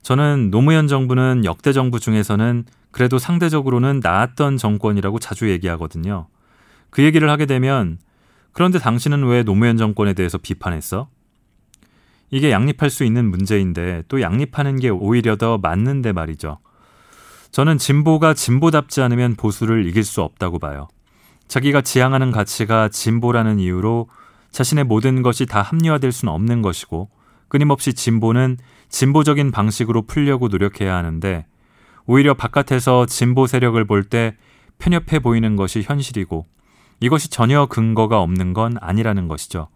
저는 0.03 0.51
노무현 0.51 0.89
정부는 0.89 1.45
역대 1.45 1.73
정부 1.73 2.01
중에서는 2.01 2.65
그래도 2.91 3.19
상대적으로는 3.19 4.01
나았던 4.03 4.57
정권이라고 4.57 5.21
자주 5.21 5.49
얘기하거든요. 5.49 6.27
그 6.91 7.05
얘기를 7.05 7.31
하게 7.31 7.47
되면 7.47 7.99
그런데 8.51 8.81
당신은 8.81 9.25
왜 9.25 9.45
노무현 9.45 9.77
정권에 9.77 10.13
대해서 10.13 10.39
비판했어? 10.39 11.09
이게 12.33 12.51
양립할 12.51 12.91
수 12.91 13.05
있는 13.05 13.31
문제인데 13.31 14.03
또 14.09 14.21
양립하는 14.21 14.81
게 14.81 14.89
오히려 14.89 15.37
더 15.37 15.57
맞는데 15.57 16.11
말이죠. 16.11 16.59
저는 17.53 17.79
진보가 17.79 18.35
진보답지 18.35 19.03
않으면 19.03 19.37
보수를 19.37 19.87
이길 19.87 20.03
수 20.03 20.21
없다고 20.23 20.59
봐요. 20.59 20.89
자기가 21.53 21.83
지향하는 21.83 22.31
가치가 22.31 22.89
진보라는 22.89 23.59
이유로 23.59 24.09
자신의 24.53 24.85
모든 24.85 25.21
것이 25.21 25.45
다 25.45 25.61
합리화될 25.61 26.11
수는 26.11 26.33
없는 26.33 26.63
것이고 26.63 27.11
끊임없이 27.49 27.93
진보는 27.93 28.57
진보적인 28.89 29.51
방식으로 29.51 30.07
풀려고 30.07 30.49
노력해야 30.49 30.97
하는데 30.97 31.45
오히려 32.07 32.33
바깥에서 32.33 33.05
진보 33.05 33.47
세력을 33.47 33.85
볼 33.85 34.05
때 34.05 34.35
편협해 34.79 35.19
보이는 35.19 35.55
것이 35.55 35.83
현실이고 35.83 36.47
이것이 37.01 37.29
전혀 37.29 37.67
근거가 37.67 38.23
없는 38.23 38.55
건 38.55 38.79
아니라는 38.81 39.29
것이죠. 39.29 39.69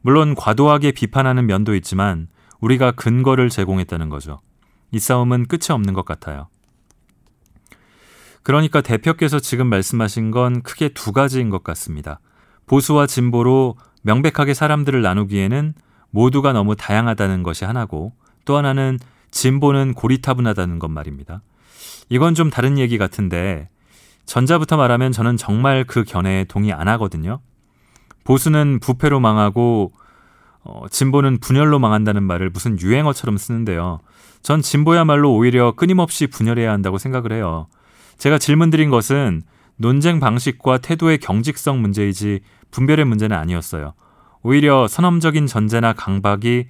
물론 0.00 0.34
과도하게 0.34 0.92
비판하는 0.92 1.44
면도 1.44 1.74
있지만 1.74 2.28
우리가 2.62 2.92
근거를 2.92 3.50
제공했다는 3.50 4.08
거죠. 4.08 4.40
이 4.92 4.98
싸움은 4.98 5.44
끝이 5.44 5.74
없는 5.74 5.92
것 5.92 6.06
같아요. 6.06 6.48
그러니까 8.42 8.80
대표께서 8.80 9.38
지금 9.38 9.68
말씀하신 9.68 10.30
건 10.30 10.62
크게 10.62 10.90
두 10.90 11.12
가지인 11.12 11.50
것 11.50 11.62
같습니다. 11.62 12.20
보수와 12.66 13.06
진보로 13.06 13.76
명백하게 14.02 14.54
사람들을 14.54 15.00
나누기에는 15.02 15.74
모두가 16.10 16.52
너무 16.52 16.76
다양하다는 16.76 17.42
것이 17.42 17.64
하나고 17.64 18.12
또 18.44 18.56
하나는 18.56 18.98
진보는 19.30 19.94
고리타분하다는 19.94 20.78
것 20.78 20.88
말입니다. 20.88 21.42
이건 22.08 22.34
좀 22.34 22.50
다른 22.50 22.78
얘기 22.78 22.98
같은데 22.98 23.68
전자부터 24.26 24.76
말하면 24.76 25.12
저는 25.12 25.36
정말 25.36 25.84
그 25.84 26.04
견해에 26.04 26.44
동의 26.44 26.72
안 26.72 26.88
하거든요. 26.88 27.40
보수는 28.24 28.78
부패로 28.80 29.20
망하고 29.20 29.92
어, 30.64 30.84
진보는 30.88 31.38
분열로 31.40 31.78
망한다는 31.78 32.22
말을 32.22 32.50
무슨 32.50 32.78
유행어처럼 32.78 33.36
쓰는데요. 33.36 34.00
전 34.42 34.60
진보야말로 34.60 35.34
오히려 35.34 35.72
끊임없이 35.72 36.26
분열해야 36.26 36.70
한다고 36.70 36.98
생각을 36.98 37.32
해요. 37.32 37.66
제가 38.18 38.38
질문 38.38 38.70
드린 38.70 38.90
것은 38.90 39.42
논쟁 39.76 40.20
방식과 40.20 40.78
태도의 40.78 41.18
경직성 41.18 41.80
문제이지 41.80 42.40
분별의 42.70 43.04
문제는 43.04 43.36
아니었어요. 43.36 43.94
오히려 44.42 44.88
선험적인 44.88 45.46
전제나 45.46 45.92
강박이 45.92 46.66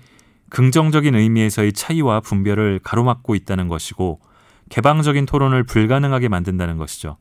긍정적인 0.51 1.15
의미에서의 1.15 1.73
차이와 1.73 2.21
분별을 2.21 2.81
가로막고 2.83 3.35
있다는 3.35 3.69
것이고 3.69 4.21
개방적인 4.69 5.27
토론을 5.27 5.65
불가능하게 5.65 6.29
만든다는 6.29 6.77
것이죠. 6.77 7.17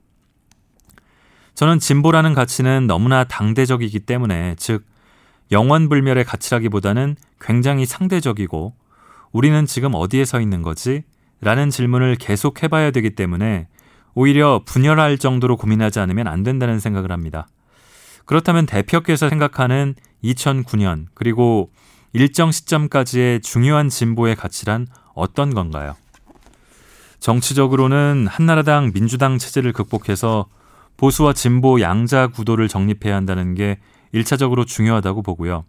저는 1.54 1.80
진보라는 1.80 2.34
가치는 2.34 2.88
너무나 2.88 3.24
당대적이기 3.24 4.02
때문에 4.02 4.56
즉 4.58 4.86
영원불멸의 5.52 6.24
가치라기보다는 6.24 7.16
굉장히 7.40 7.86
상대적이고 7.86 8.74
우리는 9.32 9.66
지금 9.66 9.92
어디에 9.94 10.26
서 10.26 10.42
있는 10.42 10.62
거지? 10.62 11.04
라는 11.42 11.70
질문을 11.70 12.16
계속 12.16 12.64
해봐야 12.64 12.92
되기 12.92 13.12
때문에 13.12 13.68
오히려 14.14 14.62
분열할 14.66 15.18
정도로 15.18 15.58
고민하지 15.58 16.00
않으면 16.00 16.28
안 16.28 16.44
된다는 16.44 16.80
생각을 16.80 17.12
합니다. 17.12 17.48
그렇다면 18.26 18.66
대표께서 18.66 19.30
생각하는 19.30 19.96
2009년 20.24 21.08
그리고 21.14 21.72
일정 22.14 22.52
시점까지의 22.52 23.42
중요한 23.42 23.90
진보의 23.90 24.36
가치란 24.36 24.88
어떤 25.14 25.54
건가요? 25.54 25.96
정치적으로는 27.20 28.28
한나라당 28.28 28.92
민주당 28.94 29.38
체제를 29.38 29.74
극복해서 29.74 30.48
보수와 30.98 31.34
진보 31.34 31.80
양자 31.80 32.28
구도를 32.28 32.68
정립해야 32.68 33.16
한다는 33.16 33.54
게 33.54 33.80
1차적으로 34.14 34.68
중요하다고 34.68 35.22
보고요. 35.22 35.64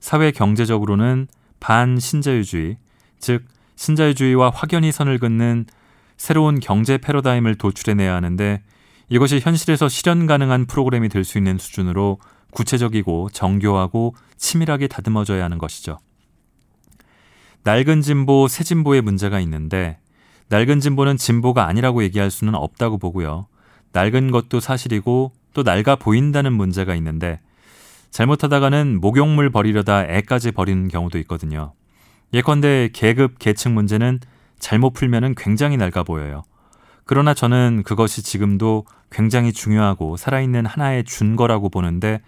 사회 0.00 0.30
경제적으로는 0.30 1.28
반신자유주의, 1.60 2.78
즉 3.18 3.44
신자유주의와 3.76 4.50
확연히 4.54 4.92
선을 4.92 5.18
긋는 5.18 5.66
새로운 6.16 6.60
경제 6.60 6.98
패러다임을 6.98 7.56
도출해내야 7.56 8.14
하는데 8.14 8.62
이것이 9.08 9.40
현실에서 9.40 9.88
실현 9.88 10.26
가능한 10.26 10.66
프로그램이 10.66 11.08
될 11.08 11.24
수 11.24 11.38
있는 11.38 11.58
수준으로 11.58 12.18
구체적이고 12.52 13.30
정교하고 13.32 14.14
치밀하게 14.36 14.88
다듬어져야 14.88 15.44
하는 15.44 15.58
것이죠. 15.58 15.98
낡은 17.64 18.00
진보, 18.02 18.48
새 18.48 18.64
진보의 18.64 19.02
문제가 19.02 19.40
있는데 19.40 19.98
낡은 20.48 20.80
진보는 20.80 21.16
진보가 21.16 21.66
아니라고 21.66 22.02
얘기할 22.04 22.30
수는 22.30 22.54
없다고 22.54 22.98
보고요. 22.98 23.46
낡은 23.92 24.30
것도 24.30 24.60
사실이고 24.60 25.32
또 25.52 25.62
낡아 25.62 25.96
보인다는 25.96 26.52
문제가 26.52 26.94
있는데 26.94 27.40
잘못하다가는 28.10 29.00
목욕물 29.00 29.50
버리려다 29.50 30.04
애까지 30.04 30.52
버리는 30.52 30.86
경우도 30.88 31.18
있거든요. 31.20 31.72
예컨대 32.32 32.90
계급, 32.92 33.38
계층 33.38 33.74
문제는 33.74 34.20
잘못 34.58 34.92
풀면은 34.92 35.34
굉장히 35.36 35.76
낡아 35.76 36.02
보여요. 36.02 36.42
그러나 37.04 37.34
저는 37.34 37.82
그것이 37.84 38.22
지금도 38.22 38.84
굉장히 39.10 39.52
중요하고 39.52 40.16
살아있는 40.16 40.66
하나의 40.66 41.04
준거라고 41.04 41.68
보는데 41.68 42.20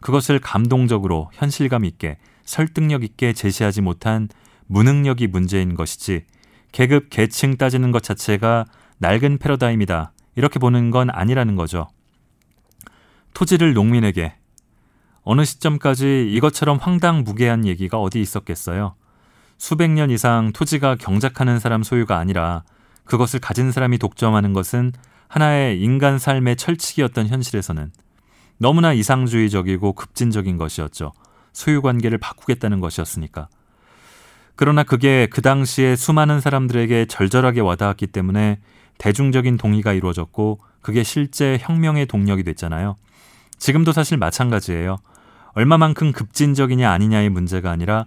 그것을 0.00 0.38
감동적으로 0.38 1.30
현실감 1.32 1.84
있게 1.84 2.18
설득력 2.44 3.04
있게 3.04 3.32
제시하지 3.32 3.80
못한 3.80 4.28
무능력이 4.66 5.28
문제인 5.28 5.74
것이지 5.74 6.24
계급, 6.72 7.08
계층 7.10 7.56
따지는 7.56 7.92
것 7.92 8.02
자체가 8.02 8.64
낡은 8.98 9.38
패러다임이다. 9.38 10.12
이렇게 10.34 10.58
보는 10.58 10.90
건 10.90 11.08
아니라는 11.10 11.54
거죠. 11.54 11.88
토지를 13.34 13.74
농민에게 13.74 14.34
어느 15.22 15.44
시점까지 15.44 16.30
이것처럼 16.32 16.78
황당무계한 16.78 17.66
얘기가 17.66 17.98
어디 18.00 18.20
있었겠어요. 18.20 18.94
수백 19.58 19.90
년 19.90 20.10
이상 20.10 20.52
토지가 20.52 20.96
경작하는 20.96 21.58
사람 21.58 21.82
소유가 21.82 22.18
아니라 22.18 22.64
그것을 23.04 23.40
가진 23.40 23.70
사람이 23.70 23.98
독점하는 23.98 24.52
것은 24.52 24.92
하나의 25.28 25.80
인간 25.80 26.18
삶의 26.18 26.56
철칙이었던 26.56 27.28
현실에서는 27.28 27.92
너무나 28.58 28.92
이상주의적이고 28.92 29.94
급진적인 29.94 30.56
것이었죠. 30.56 31.12
소유 31.52 31.82
관계를 31.82 32.18
바꾸겠다는 32.18 32.80
것이었으니까. 32.80 33.48
그러나 34.56 34.84
그게 34.84 35.26
그 35.30 35.42
당시에 35.42 35.96
수많은 35.96 36.40
사람들에게 36.40 37.06
절절하게 37.06 37.60
와닿았기 37.60 38.08
때문에 38.08 38.60
대중적인 38.98 39.56
동의가 39.56 39.92
이루어졌고 39.92 40.60
그게 40.80 41.02
실제 41.02 41.58
혁명의 41.60 42.06
동력이 42.06 42.44
됐잖아요. 42.44 42.96
지금도 43.58 43.92
사실 43.92 44.18
마찬가지예요. 44.18 44.98
얼마만큼 45.54 46.12
급진적이냐 46.12 46.90
아니냐의 46.90 47.30
문제가 47.30 47.70
아니라 47.70 48.04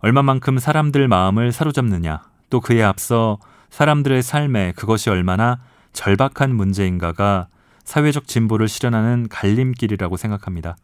얼마만큼 0.00 0.58
사람들 0.58 1.08
마음을 1.08 1.52
사로잡느냐 1.52 2.22
또 2.50 2.60
그에 2.60 2.82
앞서 2.82 3.38
사람들의 3.70 4.22
삶에 4.22 4.72
그것이 4.76 5.10
얼마나 5.10 5.60
절박한 5.92 6.54
문제인가가 6.54 7.48
사회적 7.84 8.26
진보를 8.26 8.68
실현하는 8.68 9.28
갈림길이라고 9.28 10.16
생각합니다. 10.16 10.76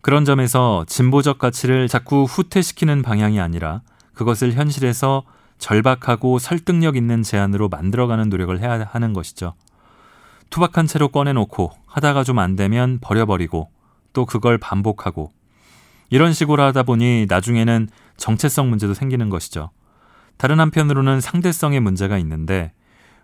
그런 0.00 0.24
점에서 0.24 0.84
진보적 0.88 1.38
가치를 1.38 1.88
자꾸 1.88 2.24
후퇴시키는 2.24 3.02
방향이 3.02 3.40
아니라 3.40 3.82
그것을 4.14 4.52
현실에서 4.52 5.24
절박하고 5.58 6.38
설득력 6.38 6.96
있는 6.96 7.22
제안으로 7.22 7.68
만들어가는 7.68 8.30
노력을 8.30 8.58
해야 8.60 8.82
하는 8.82 9.12
것이죠. 9.12 9.54
투박한 10.48 10.86
채로 10.86 11.08
꺼내놓고 11.08 11.72
하다가 11.86 12.24
좀 12.24 12.38
안 12.38 12.56
되면 12.56 12.98
버려버리고 13.00 13.70
또 14.12 14.26
그걸 14.26 14.58
반복하고 14.58 15.32
이런 16.10 16.32
식으로 16.32 16.62
하다 16.64 16.82
보니 16.82 17.26
나중에는 17.28 17.88
정체성 18.16 18.68
문제도 18.68 18.92
생기는 18.94 19.30
것이죠. 19.30 19.70
다른 20.36 20.60
한편으로는 20.60 21.20
상대성의 21.20 21.80
문제가 21.80 22.18
있는데 22.18 22.72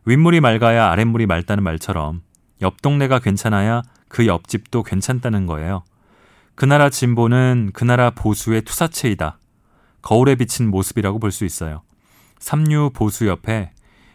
윗물이 0.05 0.40
맑아야 0.40 0.90
아랫물이 0.90 1.27
맑다는 1.27 1.64
말처럼 1.64 2.22
옆 2.62 2.81
동네가 2.81 3.18
괜찮아야 3.18 3.83
그 4.09 4.27
옆집도 4.27 4.83
괜찮다는 4.83 5.46
거예요. 5.46 5.83
그 6.55 6.64
나라 6.64 6.88
진보는 6.88 7.70
그 7.75 7.85
나라 7.85 8.11
보수의 8.11 8.62
투사체이다. 8.62 9.38
거울에 10.01 10.37
비친 10.37 10.70
모습이라고 10.70 11.18
볼 11.18 11.33
수 11.33 11.44
있어요. 11.44 11.83
삼류 12.38 12.90
보수 12.94 13.27
옆에 13.27 13.72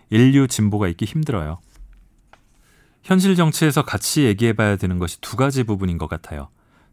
인류 0.10 0.48
진보가 0.48 0.88
있기 0.90 1.06
힘들어요. 1.06 1.60
현실 3.04 3.36
정치에서 3.36 3.84
같이 3.84 4.24
얘기해 4.24 4.54
봐야 4.54 4.76
되는 4.76 5.00
것이 5.00 5.20
두 5.22 5.36
가지 5.36 5.64
부분인 5.64 5.98
것 5.98 6.08
같아요. 6.08 6.50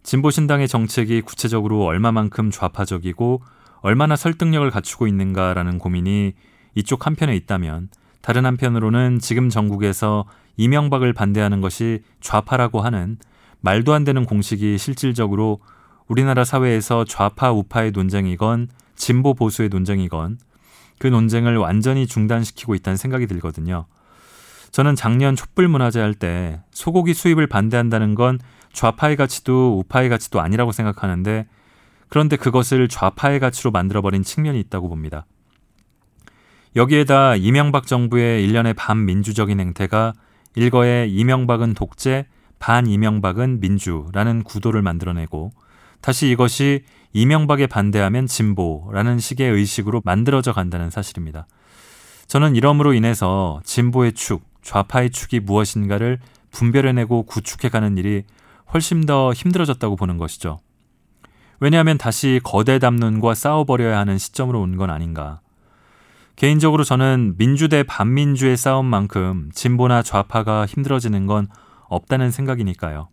진보신당의 0.08 0.68
정책이 0.68 1.20
구체적으로 1.20 1.84
얼마만큼 1.84 2.50
좌파적이고 2.50 3.42
얼마나 3.82 4.16
설득력을 4.16 4.70
갖추고 4.70 5.06
있는가라는 5.06 5.78
고민이 5.78 6.32
이쪽 6.74 7.04
한편에 7.04 7.36
있다면 7.36 7.90
다른 8.22 8.46
한편으로는 8.46 9.18
지금 9.18 9.50
전국에서 9.50 10.24
이명박을 10.56 11.12
반대하는 11.12 11.60
것이 11.60 12.02
좌파라고 12.22 12.80
하는 12.80 13.18
말도 13.60 13.92
안 13.92 14.04
되는 14.04 14.24
공식이 14.24 14.78
실질적으로 14.78 15.60
우리나라 16.06 16.42
사회에서 16.42 17.04
좌파 17.04 17.52
우파의 17.52 17.90
논쟁이건 17.90 18.68
진보 18.96 19.34
보수의 19.34 19.68
논쟁이건 19.68 20.38
그 20.98 21.06
논쟁을 21.06 21.58
완전히 21.58 22.06
중단시키고 22.06 22.74
있다는 22.74 22.96
생각이 22.96 23.26
들거든요. 23.26 23.84
저는 24.70 24.96
작년 24.96 25.36
촛불 25.36 25.68
문화제 25.68 26.00
할 26.00 26.14
때 26.14 26.62
소고기 26.70 27.12
수입을 27.12 27.46
반대한다는 27.46 28.14
건 28.14 28.38
좌파의 28.78 29.16
가치도 29.16 29.80
우파의 29.80 30.08
가치도 30.08 30.40
아니라고 30.40 30.70
생각하는데 30.70 31.48
그런데 32.08 32.36
그것을 32.36 32.86
좌파의 32.86 33.40
가치로 33.40 33.72
만들어버린 33.72 34.22
측면이 34.22 34.60
있다고 34.60 34.88
봅니다. 34.88 35.26
여기에다 36.76 37.34
이명박 37.34 37.88
정부의 37.88 38.44
일련의 38.44 38.74
반민주적인 38.74 39.58
행태가 39.58 40.12
일거에 40.54 41.08
이명박은 41.08 41.74
독재, 41.74 42.26
반 42.60 42.86
이명박은 42.86 43.58
민주라는 43.58 44.44
구도를 44.44 44.82
만들어내고 44.82 45.50
다시 46.00 46.30
이것이 46.30 46.84
이명박에 47.12 47.66
반대하면 47.66 48.28
진보라는 48.28 49.18
식의 49.18 49.50
의식으로 49.50 50.02
만들어져 50.04 50.52
간다는 50.52 50.88
사실입니다. 50.88 51.48
저는 52.28 52.54
이러므로 52.54 52.92
인해서 52.92 53.60
진보의 53.64 54.12
축, 54.12 54.44
좌파의 54.62 55.10
축이 55.10 55.40
무엇인가를 55.40 56.20
분별해내고 56.52 57.24
구축해가는 57.24 57.98
일이 57.98 58.22
훨씬 58.72 59.06
더 59.06 59.32
힘들어졌다고 59.32 59.96
보는 59.96 60.18
것이죠. 60.18 60.60
왜냐하면 61.60 61.98
다시 61.98 62.40
거대 62.44 62.78
담론과 62.78 63.34
싸워버려야 63.34 63.98
하는 63.98 64.18
시점으로 64.18 64.60
온 64.60 64.76
건 64.76 64.90
아닌가. 64.90 65.40
개인적으로 66.36 66.84
저는 66.84 67.34
민주 67.36 67.68
대 67.68 67.82
반민주의 67.82 68.56
싸움만큼 68.56 69.50
진보나 69.52 70.02
좌파가 70.02 70.66
힘들어지는 70.66 71.26
건 71.26 71.48
없다는 71.88 72.30
생각이니까요. 72.30 73.08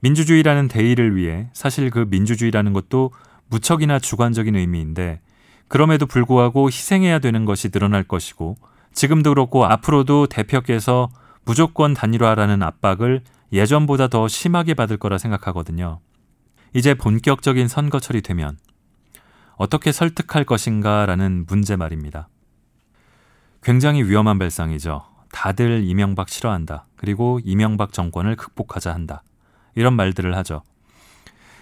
민주주의라는 0.00 0.68
대의를 0.68 1.16
위해 1.16 1.48
사실 1.54 1.88
그 1.88 2.06
민주주의라는 2.10 2.74
것도 2.74 3.12
무척이나 3.48 3.98
주관적인 3.98 4.54
의미인데 4.56 5.20
그럼에도 5.68 6.04
불구하고 6.04 6.66
희생해야 6.68 7.18
되는 7.20 7.46
것이 7.46 7.70
늘어날 7.70 8.04
것이고 8.04 8.56
지금도 8.92 9.30
그렇고 9.30 9.64
앞으로도 9.64 10.26
대표께서 10.26 11.08
무조건 11.46 11.94
단일화라는 11.94 12.62
압박을 12.62 13.22
예전보다 13.52 14.08
더 14.08 14.28
심하게 14.28 14.74
받을 14.74 14.96
거라 14.96 15.18
생각하거든요. 15.18 16.00
이제 16.72 16.94
본격적인 16.94 17.68
선거철이 17.68 18.22
되면 18.22 18.58
어떻게 19.56 19.92
설득할 19.92 20.44
것인가라는 20.44 21.46
문제 21.46 21.76
말입니다. 21.76 22.28
굉장히 23.62 24.02
위험한 24.02 24.38
발상이죠. 24.38 25.04
다들 25.32 25.84
이명박 25.84 26.28
싫어한다. 26.28 26.86
그리고 26.96 27.40
이명박 27.44 27.92
정권을 27.92 28.36
극복하자 28.36 28.92
한다. 28.92 29.22
이런 29.74 29.94
말들을 29.94 30.36
하죠. 30.36 30.62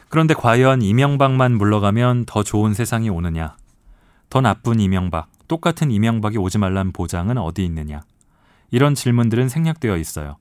그런데 0.08 0.34
과연 0.34 0.82
이명박만 0.82 1.56
물러가면 1.56 2.26
더 2.26 2.42
좋은 2.42 2.74
세상이 2.74 3.08
오느냐? 3.08 3.56
더 4.28 4.40
나쁜 4.40 4.80
이명박, 4.80 5.30
똑같은 5.48 5.90
이명박이 5.90 6.38
오지 6.38 6.58
말란 6.58 6.92
보장은 6.92 7.38
어디 7.38 7.64
있느냐? 7.64 8.02
이런 8.70 8.94
질문들은 8.94 9.48
생략되어 9.48 9.96
있어요. 9.96 10.36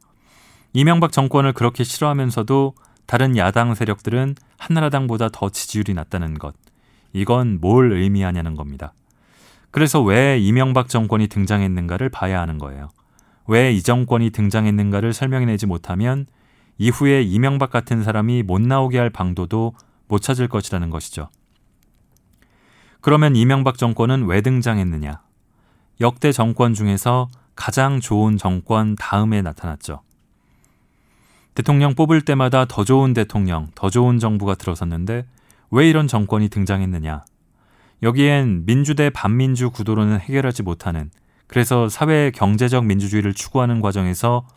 이명박 0.74 1.12
정권을 1.12 1.54
그렇게 1.54 1.84
싫어하면서도 1.84 2.76
다른 3.06 3.36
야당 3.36 3.76
세력들은 3.76 4.36
한나라당보다 4.58 5.30
더 5.30 5.50
지지율이 5.50 5.94
낮다는 5.94 6.40
것. 6.40 6.56
이건 7.14 7.60
뭘 7.60 7.92
의미하냐는 7.92 8.56
겁니다. 8.56 8.94
그래서 9.70 10.02
왜 10.02 10.40
이명박 10.40 10.88
정권이 10.90 11.28
등장했는가를 11.28 12.10
봐야 12.10 12.42
하는 12.42 12.58
거예요. 12.58 12.90
왜 13.48 13.74
이 13.74 13.82
정권이 13.82 14.30
등장했는가를 14.30 15.14
설명해내지 15.14 15.66
못하면 15.66 16.26
이후에 16.78 17.22
이명박 17.22 17.70
같은 17.70 18.04
사람이 18.04 18.44
못 18.44 18.62
나오게 18.62 18.98
할 18.98 19.10
방도도 19.10 19.74
못 20.08 20.20
찾을 20.20 20.48
것이라는 20.48 20.90
것이죠. 20.90 21.30
그러면 23.02 23.36
이명박 23.36 23.78
정권은 23.78 24.26
왜 24.26 24.42
등장했느냐? 24.42 25.22
역대 26.00 26.32
정권 26.32 26.74
중에서 26.74 27.28
가장 27.56 28.00
좋은 28.00 28.38
정권 28.38 28.96
다음에 28.96 29.42
나타났죠. 29.42 30.02
대통령 31.54 31.96
뽑을 31.96 32.22
때마다 32.22 32.66
더 32.66 32.84
좋은 32.84 33.14
대통령, 33.14 33.68
더 33.76 33.90
좋은 33.90 34.20
정부가 34.20 34.56
들어섰는데 34.56 35.26
왜 35.72 35.90
이런 35.90 36.08
정권이 36.08 36.50
등장했느냐? 36.50 37.26
여기엔 38.04 38.66
민주 38.66 38.96
대 38.96 39.10
반민주 39.10 39.70
구도로는 39.70 40.20
해결하지 40.20 40.64
못하는 40.64 41.12
그래서 41.48 41.90
사회 41.90 42.32
경제적 42.32 42.86
민주주의를 42.86 43.34
추구하는 43.34 43.82
과정에서 43.82 44.48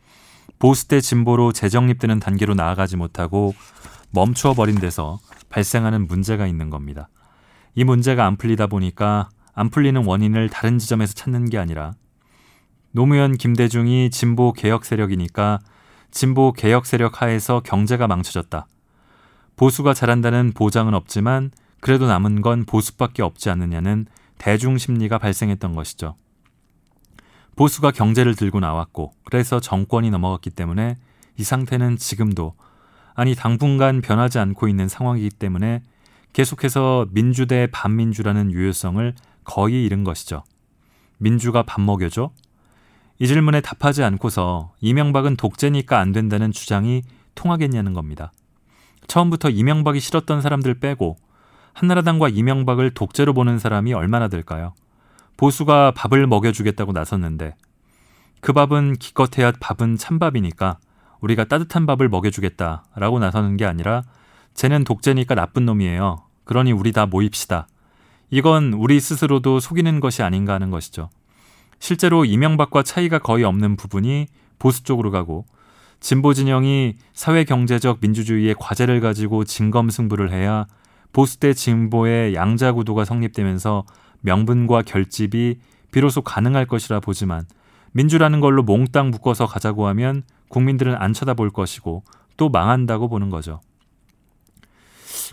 보수 0.59 0.89
대 0.89 1.01
진보로 1.01 1.53
재정립되는 1.53 2.21
단계로 2.21 2.55
나아가지 2.55 2.97
못하고 2.97 3.55
멈추어 4.11 4.55
버린 4.55 4.77
데서 4.77 5.19
발생하는 5.49 6.07
문제가 6.07 6.47
있는 6.47 6.71
겁니다. 6.71 7.09
이 7.75 7.83
문제가 7.83 8.25
안 8.25 8.37
풀리다 8.37 8.69
보니까 8.69 9.29
안 9.53 9.71
풀리는 9.71 10.05
원인을 10.05 10.49
다른 10.49 10.79
지점에서 10.79 11.15
찾는 11.15 11.51
게 11.51 11.59
아니라 11.59 11.95
노무현 12.93 13.37
김대중이 13.37 14.11
진보 14.11 14.53
개혁 14.53 14.85
세력이니까 14.85 15.59
진보 16.15 16.53
개혁 16.53 16.87
세력 16.87 17.21
하에서 17.23 17.59
경제가 17.59 18.07
망쳐졌다. 18.07 18.69
보수가 19.57 19.95
잘한다는 19.95 20.53
보장은 20.53 20.95
없지만 20.95 21.51
그래도 21.81 22.07
남은 22.07 22.41
건 22.41 22.65
보수밖에 22.65 23.21
없지 23.23 23.51
않느냐는 23.51 24.07
대중 24.39 24.79
심리가 24.79 25.19
발생했던 25.19 25.75
것이죠. 25.75 26.15
보수가 27.57 27.91
경제를 27.91 28.37
들고 28.37 28.61
나왔고 28.61 29.13
그래서 29.25 29.59
정권이 29.59 30.11
넘어갔기 30.11 30.51
때문에 30.51 30.97
이 31.37 31.43
상태는 31.43 31.97
지금도 31.97 32.55
아니 33.17 33.35
당분간 33.35 34.01
변하지 34.01 34.39
않고 34.39 34.69
있는 34.69 34.87
상황이기 34.87 35.31
때문에 35.31 35.83
계속해서 36.33 37.09
민주 37.11 37.49
대 37.49 37.67
반민주라는 37.73 38.53
유효성을 38.53 39.15
거의 39.43 39.85
잃은 39.85 40.05
것이죠. 40.05 40.45
민주가 41.19 41.65
밥 41.65 41.81
먹여줘? 41.81 42.31
이 43.19 43.27
질문에 43.27 43.61
답하지 43.61 44.03
않고서 44.03 44.73
이명박은 44.81 45.37
독재니까 45.37 45.99
안 45.99 46.13
된다는 46.13 46.53
주장이 46.53 47.03
통하겠냐는 47.35 47.93
겁니다. 47.95 48.33
처음부터 49.07 49.51
이명박이 49.51 50.01
싫었던 50.01 50.41
사람들 50.41 50.75
빼고 50.81 51.17
한나라당과 51.75 52.29
이명박을 52.29 52.95
독재로 52.95 53.35
보는 53.35 53.59
사람이 53.59 53.93
얼마나 53.93 54.29
될까요? 54.29 54.75
보수가 55.37 55.93
밥을 55.93 56.27
먹여주겠다고 56.27 56.93
나섰는데 56.93 57.55
그 58.41 58.53
밥은 58.53 58.95
기껏해야 58.95 59.53
밥은 59.59 59.97
찬밥이니까 59.97 60.79
우리가 61.21 61.45
따뜻한 61.45 61.87
밥을 61.87 62.09
먹여주겠다라고 62.09 63.19
나서는 63.19 63.57
게 63.57 63.65
아니라 63.65 64.03
쟤는 64.55 64.85
독재니까 64.85 65.35
나쁜 65.35 65.65
놈이에요. 65.65 66.23
그러니 66.45 66.73
우리 66.73 66.93
다 66.93 67.07
모입시다. 67.07 67.67
이건 68.31 68.73
우리 68.75 69.01
스스로도 69.01 69.61
속이는 69.61 70.01
것이 70.01 70.23
아닌가 70.23 70.55
하는 70.55 70.71
것이죠. 70.71 71.11
실제로 71.79 72.25
이명박과 72.25 72.83
차이가 72.83 73.19
거의 73.19 73.45
없는 73.45 73.77
부분이 73.77 74.27
보수 74.59 74.83
쪽으로 74.83 75.11
가고 75.11 75.47
진보 76.01 76.35
진영이 76.35 76.97
사회 77.13 77.45
경제적 77.45 77.99
민주주의의 78.01 78.55
과제를 78.59 79.01
가지고 79.01 79.45
진검 79.45 79.91
승부를 79.91 80.33
해야 80.33 80.67
보수 81.13 81.39
대 81.39 81.55
진보의 81.55 82.35
양자 82.35 82.73
구도가 82.73 83.05
성립되면서 83.05 83.85
명분과 84.21 84.83
결집이 84.83 85.61
비로소 85.93 86.23
가능할 86.23 86.67
것이라 86.67 87.01
보지만 87.01 87.47
민주라는 87.93 88.41
걸로 88.41 88.63
몽땅 88.63 89.11
묶어서 89.11 89.47
가자고 89.47 89.87
하면 89.89 90.25
국민들은 90.49 90.97
안 90.97 91.13
쳐다볼 91.13 91.51
것이고 91.51 92.03
또 92.37 92.49
망한다고 92.49 93.09
보는 93.09 93.31
거죠. 93.31 93.61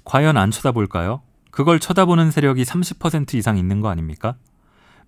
과연 0.04 0.38
안 0.38 0.52
쳐다볼까요? 0.52 1.22
그걸 1.50 1.80
쳐다보는 1.80 2.32
세력이 2.32 2.64
30% 2.64 3.34
이상 3.36 3.58
있는 3.58 3.82
거 3.82 3.90
아닙니까? 3.90 4.36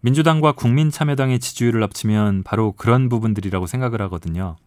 민주당과 0.04 0.52
국민참여당의 0.52 1.40
지지율을 1.40 1.82
합치면 1.82 2.44
바로 2.44 2.74
그런 2.74 3.08
부분들이라고 3.08 3.68
생각을 3.68 4.02
하거든요. 4.04 4.58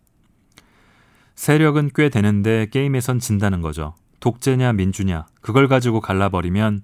세력은 1.35 1.91
꽤 1.95 2.09
되는데 2.09 2.67
게임에선 2.71 3.19
진다는 3.19 3.61
거죠. 3.61 3.95
독재냐 4.21 4.73
민주냐 4.73 5.27
그걸 5.43 5.69
가지고 5.69 6.01
갈라버리면 6.01 6.81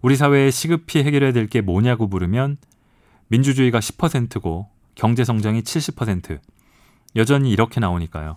우리 0.00 0.14
사회에 0.14 0.52
시급히 0.52 1.02
해결해야 1.02 1.32
될 1.32 1.48
게 1.48 1.60
뭐냐고 1.60 2.06
물으면 2.06 2.56
민주주의가 3.26 3.80
10%고 3.80 4.68
경제 4.94 5.24
성장이 5.24 5.62
70% 5.62 6.38
여전히 7.16 7.50
이렇게 7.50 7.80
나오니까요. 7.80 8.36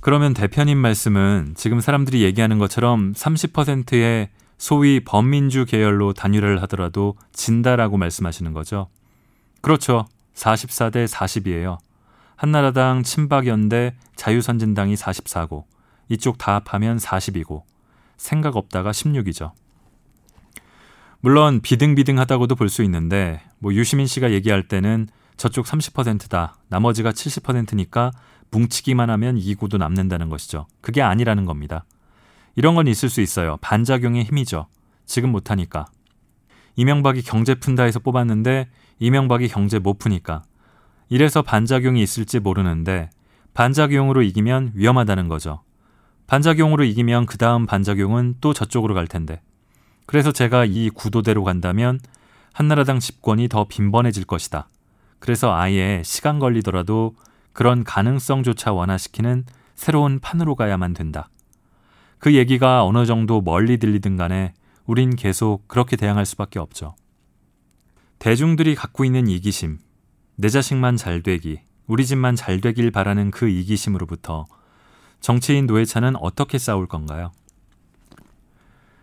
그러면 0.00 0.34
대표님 0.34 0.76
말씀은 0.76 1.54
지금 1.56 1.80
사람들이 1.80 2.22
얘기하는 2.24 2.58
것처럼 2.58 3.14
30%의 3.14 4.28
소위 4.62 5.00
범민주 5.00 5.64
계열로 5.64 6.12
단일화를 6.12 6.62
하더라도 6.62 7.16
진다라고 7.32 7.96
말씀하시는 7.96 8.52
거죠. 8.52 8.86
그렇죠. 9.60 10.06
44대 10.36 11.08
40이에요. 11.08 11.78
한나라당, 12.36 13.02
친박연대, 13.02 13.96
자유선진당이 14.14 14.94
44고 14.94 15.64
이쪽 16.10 16.38
다 16.38 16.54
합하면 16.64 16.98
40이고 16.98 17.62
생각 18.16 18.54
없다가 18.54 18.92
16이죠. 18.92 19.50
물론 21.18 21.60
비등비등하다고도 21.60 22.54
볼 22.54 22.68
수 22.68 22.84
있는데 22.84 23.42
뭐 23.58 23.74
유시민 23.74 24.06
씨가 24.06 24.30
얘기할 24.30 24.68
때는 24.68 25.08
저쪽 25.36 25.66
30%다. 25.66 26.54
나머지가 26.68 27.10
70%니까 27.10 28.12
뭉치기만 28.52 29.10
하면 29.10 29.38
이구도 29.38 29.78
남는다는 29.78 30.28
것이죠. 30.28 30.68
그게 30.80 31.02
아니라는 31.02 31.46
겁니다. 31.46 31.84
이런 32.54 32.74
건 32.74 32.86
있을 32.86 33.08
수 33.08 33.20
있어요. 33.20 33.56
반작용의 33.60 34.24
힘이죠. 34.24 34.66
지금 35.06 35.30
못하니까. 35.32 35.86
이명박이 36.76 37.22
경제 37.22 37.54
푼다 37.54 37.84
해서 37.84 37.98
뽑았는데 37.98 38.68
이명박이 38.98 39.48
경제 39.48 39.78
못 39.78 39.98
푸니까. 39.98 40.42
이래서 41.08 41.42
반작용이 41.42 42.02
있을지 42.02 42.40
모르는데 42.40 43.10
반작용으로 43.54 44.22
이기면 44.22 44.72
위험하다는 44.74 45.28
거죠. 45.28 45.62
반작용으로 46.26 46.84
이기면 46.84 47.26
그 47.26 47.36
다음 47.36 47.66
반작용은 47.66 48.36
또 48.40 48.54
저쪽으로 48.54 48.94
갈 48.94 49.06
텐데. 49.06 49.42
그래서 50.06 50.32
제가 50.32 50.64
이 50.64 50.88
구도대로 50.90 51.44
간다면 51.44 52.00
한나라당 52.52 53.00
집권이 53.00 53.48
더 53.48 53.64
빈번해질 53.64 54.24
것이다. 54.24 54.68
그래서 55.18 55.54
아예 55.54 56.02
시간 56.04 56.38
걸리더라도 56.38 57.14
그런 57.52 57.84
가능성조차 57.84 58.72
완화시키는 58.72 59.44
새로운 59.74 60.20
판으로 60.20 60.54
가야만 60.54 60.94
된다. 60.94 61.28
그 62.22 62.34
얘기가 62.34 62.84
어느 62.84 63.04
정도 63.04 63.40
멀리 63.40 63.78
들리든 63.78 64.16
간에 64.16 64.54
우린 64.86 65.16
계속 65.16 65.66
그렇게 65.66 65.96
대항할 65.96 66.24
수밖에 66.24 66.60
없죠. 66.60 66.94
대중들이 68.20 68.76
갖고 68.76 69.04
있는 69.04 69.26
이기심, 69.26 69.80
내 70.36 70.48
자식만 70.48 70.96
잘 70.96 71.24
되기, 71.24 71.62
우리 71.88 72.06
집만 72.06 72.36
잘 72.36 72.60
되길 72.60 72.92
바라는 72.92 73.32
그 73.32 73.48
이기심으로부터 73.48 74.44
정치인 75.18 75.66
노회찬은 75.66 76.14
어떻게 76.14 76.58
싸울 76.58 76.86
건가요? 76.86 77.32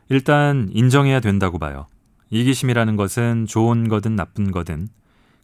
일단 0.08 0.70
인정해야 0.72 1.20
된다고 1.20 1.60
봐요. 1.60 1.88
이기심이라는 2.30 2.96
것은 2.96 3.48
좋은 3.48 3.90
거든 3.90 4.16
나쁜 4.16 4.50
거든 4.50 4.88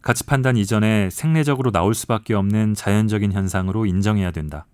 가치 0.02 0.26
판단 0.26 0.56
이전에 0.56 1.10
생리적으로 1.10 1.72
나올 1.72 1.94
수밖에 1.94 2.36
없는 2.36 2.74
자연적인 2.74 3.34
현상으로 3.34 3.86
인정해야 3.86 4.32
된다. 4.32 4.66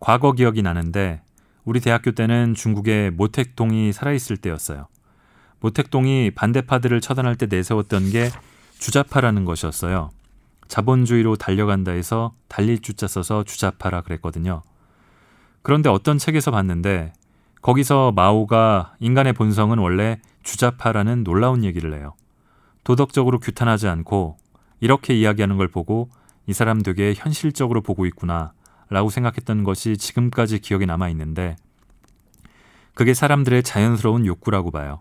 과거 0.00 0.32
기억이 0.32 0.60
나는데 0.60 1.22
우리 1.68 1.80
대학교 1.80 2.12
때는 2.12 2.54
중국에 2.54 3.10
모택동이 3.10 3.92
살아있을 3.92 4.38
때였어요. 4.38 4.86
모택동이 5.60 6.30
반대파들을 6.30 7.02
처단할 7.02 7.36
때 7.36 7.44
내세웠던 7.44 8.08
게 8.08 8.30
주자파라는 8.78 9.44
것이었어요. 9.44 10.08
자본주의로 10.68 11.36
달려간다 11.36 11.92
해서 11.92 12.32
달릴 12.48 12.80
주자 12.80 13.06
써서 13.06 13.44
주자파라 13.44 14.00
그랬거든요. 14.00 14.62
그런데 15.60 15.90
어떤 15.90 16.16
책에서 16.16 16.50
봤는데 16.50 17.12
거기서 17.60 18.12
마오가 18.12 18.94
인간의 19.00 19.34
본성은 19.34 19.76
원래 19.76 20.22
주자파라는 20.44 21.22
놀라운 21.22 21.64
얘기를 21.64 21.92
해요. 21.92 22.14
도덕적으로 22.82 23.40
규탄하지 23.40 23.88
않고 23.88 24.38
이렇게 24.80 25.12
이야기하는 25.14 25.58
걸 25.58 25.68
보고 25.68 26.08
이 26.46 26.54
사람 26.54 26.80
되게 26.80 27.12
현실적으로 27.14 27.82
보고 27.82 28.06
있구나 28.06 28.54
라고 28.90 29.10
생각했던 29.10 29.64
것이 29.64 29.96
지금까지 29.96 30.60
기억에 30.60 30.86
남아 30.86 31.08
있는데 31.10 31.56
그게 32.94 33.14
사람들의 33.14 33.62
자연스러운 33.62 34.26
욕구라고 34.26 34.70
봐요. 34.70 35.00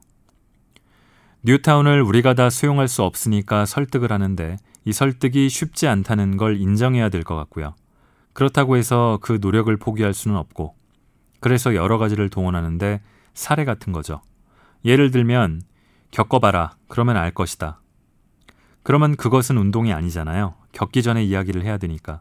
뉴타운을 1.44 2.02
우리가 2.02 2.34
다 2.34 2.50
수용할 2.50 2.88
수 2.88 3.04
없으니까 3.04 3.66
설득을 3.66 4.12
하는데 4.12 4.58
이 4.86 4.94
설득이 4.94 5.50
쉽지 5.50 5.88
않다는 5.88 6.38
걸 6.38 6.58
인정해야 6.60 7.10
될 7.10 7.24
것 7.24 7.36
같고요. 7.36 7.76
그렇다고 8.34 8.78
해서 8.78 9.18
그 9.22 9.40
노력을 9.42 9.76
포기할 9.78 10.14
수는 10.14 10.38
없고 10.38 10.76
그래서 11.40 11.76
여러 11.76 11.98
가지를 11.98 12.30
동원하는데 12.30 13.02
사례 13.34 13.66
같은 13.66 13.94
거죠. 13.94 14.22
예를 14.86 15.12
들면 15.12 15.62
겪어봐라. 16.12 16.76
그러면 16.88 17.18
알 17.18 17.32
것이다. 17.32 17.80
그러면 18.84 19.16
그것은 19.16 19.58
운동이 19.58 19.92
아니잖아요. 19.94 20.56
겪기 20.72 21.04
전에 21.04 21.24
이야기를 21.24 21.64
해야 21.64 21.78
되니까. 21.78 22.20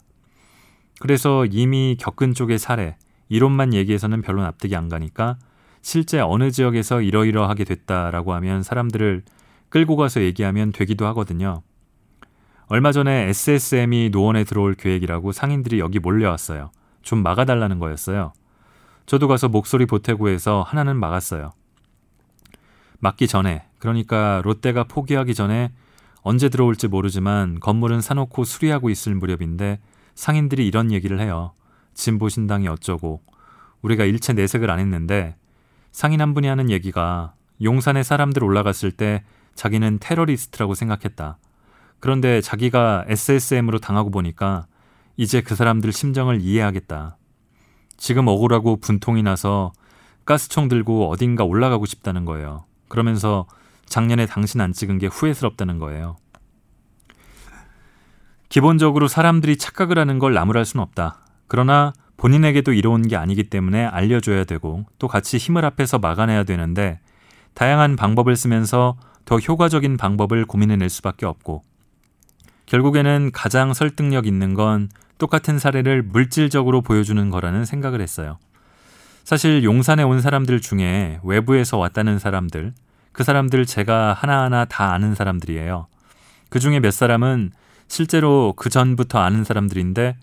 그래서 1.01 1.45
이미 1.47 1.97
겪은 1.99 2.35
쪽의 2.35 2.59
사례, 2.59 2.97
이론만 3.29 3.75
얘기해서는 3.75 4.23
별로 4.23 4.43
납득이 4.43 4.77
안 4.77 4.89
가니까 4.89 5.37
실제 5.83 6.21
어느 6.21 6.51
지역에서 6.51 7.01
이러이러하게 7.01 7.65
됐다라고 7.65 8.35
하면 8.35 8.63
사람들을 8.63 9.23
끌고 9.69 9.97
가서 9.97 10.23
얘기하면 10.23 10.73
되기도 10.73 11.07
하거든요. 11.07 11.63
얼마 12.69 12.91
전에 12.91 13.29
SSM이 13.29 14.11
노원에 14.11 14.45
들어올 14.45 14.75
계획이라고 14.75 15.33
상인들이 15.33 15.79
여기 15.79 15.99
몰려왔어요. 16.01 16.71
좀 17.03 17.23
막아달라는 17.23 17.79
거였어요. 17.79 18.33
저도 19.07 19.29
가서 19.29 19.49
목소리 19.49 19.87
보태고 19.87 20.29
해서 20.29 20.65
하나는 20.67 20.97
막았어요. 20.97 21.53
막기 22.99 23.29
전에 23.29 23.67
그러니까 23.79 24.41
롯데가 24.43 24.83
포기하기 24.85 25.35
전에 25.35 25.73
언제 26.23 26.49
들어올지 26.49 26.89
모르지만 26.89 27.61
건물은 27.61 28.01
사놓고 28.01 28.43
수리하고 28.43 28.91
있을 28.91 29.15
무렵인데 29.15 29.79
상인들이 30.17 30.67
이런 30.67 30.91
얘기를 30.91 31.21
해요. 31.21 31.53
진보신당이 31.95 32.67
어쩌고 32.67 33.23
우리가 33.83 34.05
일체 34.05 34.33
내색을 34.33 34.71
안 34.71 34.81
했는데 34.81 35.37
상인 35.93 36.21
한 36.21 36.35
분이 36.35 36.49
하는 36.49 36.71
얘기가 36.71 37.35
용산에 37.63 38.03
사람들 38.03 38.43
올라갔을 38.43 38.91
때 38.91 39.23
자기는 39.55 39.99
테러리스트라고 40.01 40.75
생각했다. 40.75 41.39
그런데 42.01 42.41
자기가 42.41 43.05
SSM으로 43.09 43.79
당하고 43.79 44.11
보니까 44.11 44.67
이제 45.17 45.41
그 45.41 45.55
사람들 45.55 45.93
심정을 45.93 46.41
이해하겠다. 46.41 47.17
지금 47.97 48.29
억울하고 48.29 48.77
분통이 48.77 49.23
나서 49.23 49.73
가스총 50.27 50.69
들고 50.69 51.09
어딘가 51.09 51.45
올라가고 51.45 51.87
싶다는 51.87 52.25
거예요. 52.25 52.65
그러면서 52.89 53.47
작년에 53.87 54.27
당신 54.27 54.61
안 54.61 54.73
찍은 54.73 54.99
게 54.99 55.07
후회스럽다는 55.07 55.79
거예요. 55.79 56.17
기본적으로 58.57 59.07
사람들이 59.07 59.59
착각을 59.59 59.99
하는 59.99 60.19
걸 60.19 60.33
나무랄 60.33 60.65
수는 60.65 60.83
없다. 60.83 61.19
그러나 61.47 61.93
본인에게도 62.17 62.73
이로운 62.73 63.07
게 63.07 63.15
아니기 63.15 63.45
때문에 63.45 63.85
알려줘야 63.85 64.45
되고 64.45 64.87
또 64.99 65.09
같이 65.09 65.37
힘을 65.37 65.63
합해서 65.63 65.99
막아내야 65.99 66.45
되는데 66.45 66.99
다양한 67.53 67.97
방법을 67.97 68.35
쓰면서 68.35 68.97
더 69.27 69.37
효과적인 69.37 69.99
방법을 69.99 70.47
고민해낼 70.47 70.89
수밖에 70.89 71.27
없고 71.27 71.65
결국에는 72.65 73.31
가장 73.31 73.75
설득력 73.75 74.27
있는 74.27 74.55
건 74.55 74.89
똑같은 75.19 75.59
사례를 75.59 76.03
물질적으로 76.03 76.81
보여주는 76.81 77.29
거라는 77.29 77.67
생각을 77.67 78.01
했어요. 78.01 78.39
사실 79.23 79.65
용산에 79.65 80.03
온 80.03 80.23
사람들 80.23 80.63
중에 80.63 81.21
외부에서 81.25 81.77
왔다는 81.77 82.19
사람들, 82.19 82.73
그 83.13 83.23
사람들 83.23 83.67
제가 83.67 84.15
하나하나 84.15 84.65
다 84.65 84.95
아는 84.95 85.15
사람들이에요. 85.15 85.89
그 86.49 86.59
중에 86.59 86.81
몇 86.81 86.93
사람은 86.93 87.51
실제로 87.89 88.53
그 88.57 88.69
전부터 88.69 89.19
아는 89.19 89.45
사람들인데 89.45 90.17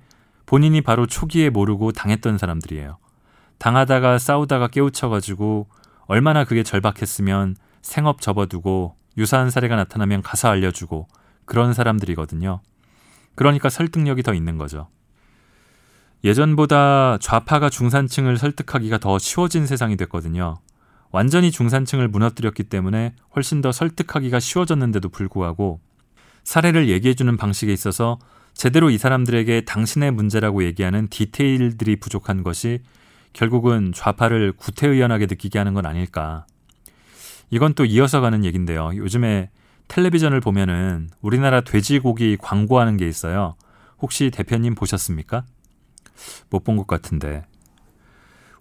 본인이 0.46 0.82
바로 0.82 1.06
초기에 1.08 1.50
모르고 1.50 1.92
당했던 1.92 2.38
사람들이에요. 2.38 2.98
당하다가 3.58 4.20
싸우다가 4.20 4.68
깨우쳐가지고 4.68 5.68
얼마나 6.06 6.44
그게 6.44 6.64
절박했으면 6.64 7.56
생업 7.82 8.22
접어두고 8.22 8.96
유사한 9.18 9.50
사례가 9.50 9.76
나타나면 9.76 10.22
가서 10.22 10.50
알려주고 10.50 11.08
그런 11.46 11.74
사람들이거든요. 11.74 12.62
그러니까 13.36 13.70
설득력이 13.70 14.24
더 14.24 14.34
있는 14.34 14.58
거죠. 14.58 14.90
예전보다 16.24 17.18
좌파가 17.20 17.70
중산층을 17.70 18.38
설득하기가 18.38 18.98
더 19.00 19.20
쉬워진 19.20 19.66
세상이 19.66 19.98
됐거든요. 19.98 20.60
완전히 21.12 21.52
중산층을 21.52 22.08
무너뜨렸기 22.08 22.64
때문에 22.64 23.14
훨씬 23.36 23.62
더 23.62 23.72
설득하기가 23.72 24.40
쉬워졌는데도 24.40 25.10
불구하고 25.10 25.80
사례를 26.44 26.90
얘기해주는 26.90 27.36
방식에 27.38 27.72
있어서 27.74 28.20
제대로 28.54 28.90
이 28.90 28.98
사람들에게 28.98 29.62
당신의 29.62 30.12
문제라고 30.12 30.64
얘기하는 30.64 31.08
디테일들이 31.10 31.96
부족한 31.98 32.44
것이 32.44 32.82
결국은 33.34 33.92
좌파를 33.96 34.54
구태의연하게 34.54 35.26
느끼게 35.26 35.58
하는 35.58 35.74
건 35.74 35.86
아닐까. 35.86 36.46
이건 37.50 37.74
또 37.74 37.86
이어서 37.86 38.22
가는 38.22 38.46
얘긴데요. 38.46 38.92
요즘에 38.96 39.50
텔레비전을 39.88 40.40
보면은 40.40 41.10
우리나라 41.22 41.62
돼지고기 41.62 42.38
광고하는 42.40 42.98
게 42.98 43.08
있어요. 43.08 43.56
혹시 44.00 44.30
대표님 44.32 44.76
보셨습니까? 44.76 45.46
못 46.50 46.64
본 46.64 46.78
것 46.78 46.88
같은데. 46.88 47.44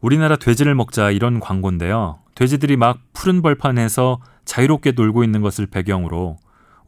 우리나라 0.01 0.37
돼지를 0.37 0.75
먹자 0.75 1.11
이런 1.11 1.39
광고인데요. 1.39 2.19
돼지들이 2.35 2.77
막 2.77 2.99
푸른 3.13 3.41
벌판에서 3.43 4.21
자유롭게 4.45 4.93
놀고 4.93 5.23
있는 5.23 5.43
것을 5.43 5.67
배경으로 5.67 6.39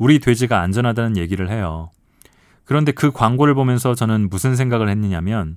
우리 0.04 0.18
돼지가 0.18 0.60
안전하다는 0.60 1.16
얘기를 1.16 1.50
해요. 1.50 1.88
그런데 2.66 2.92
그 2.92 3.10
광고를 3.10 3.54
보면서 3.54 3.94
저는 3.94 4.28
무슨 4.28 4.54
생각을 4.54 4.90
했느냐면 4.90 5.56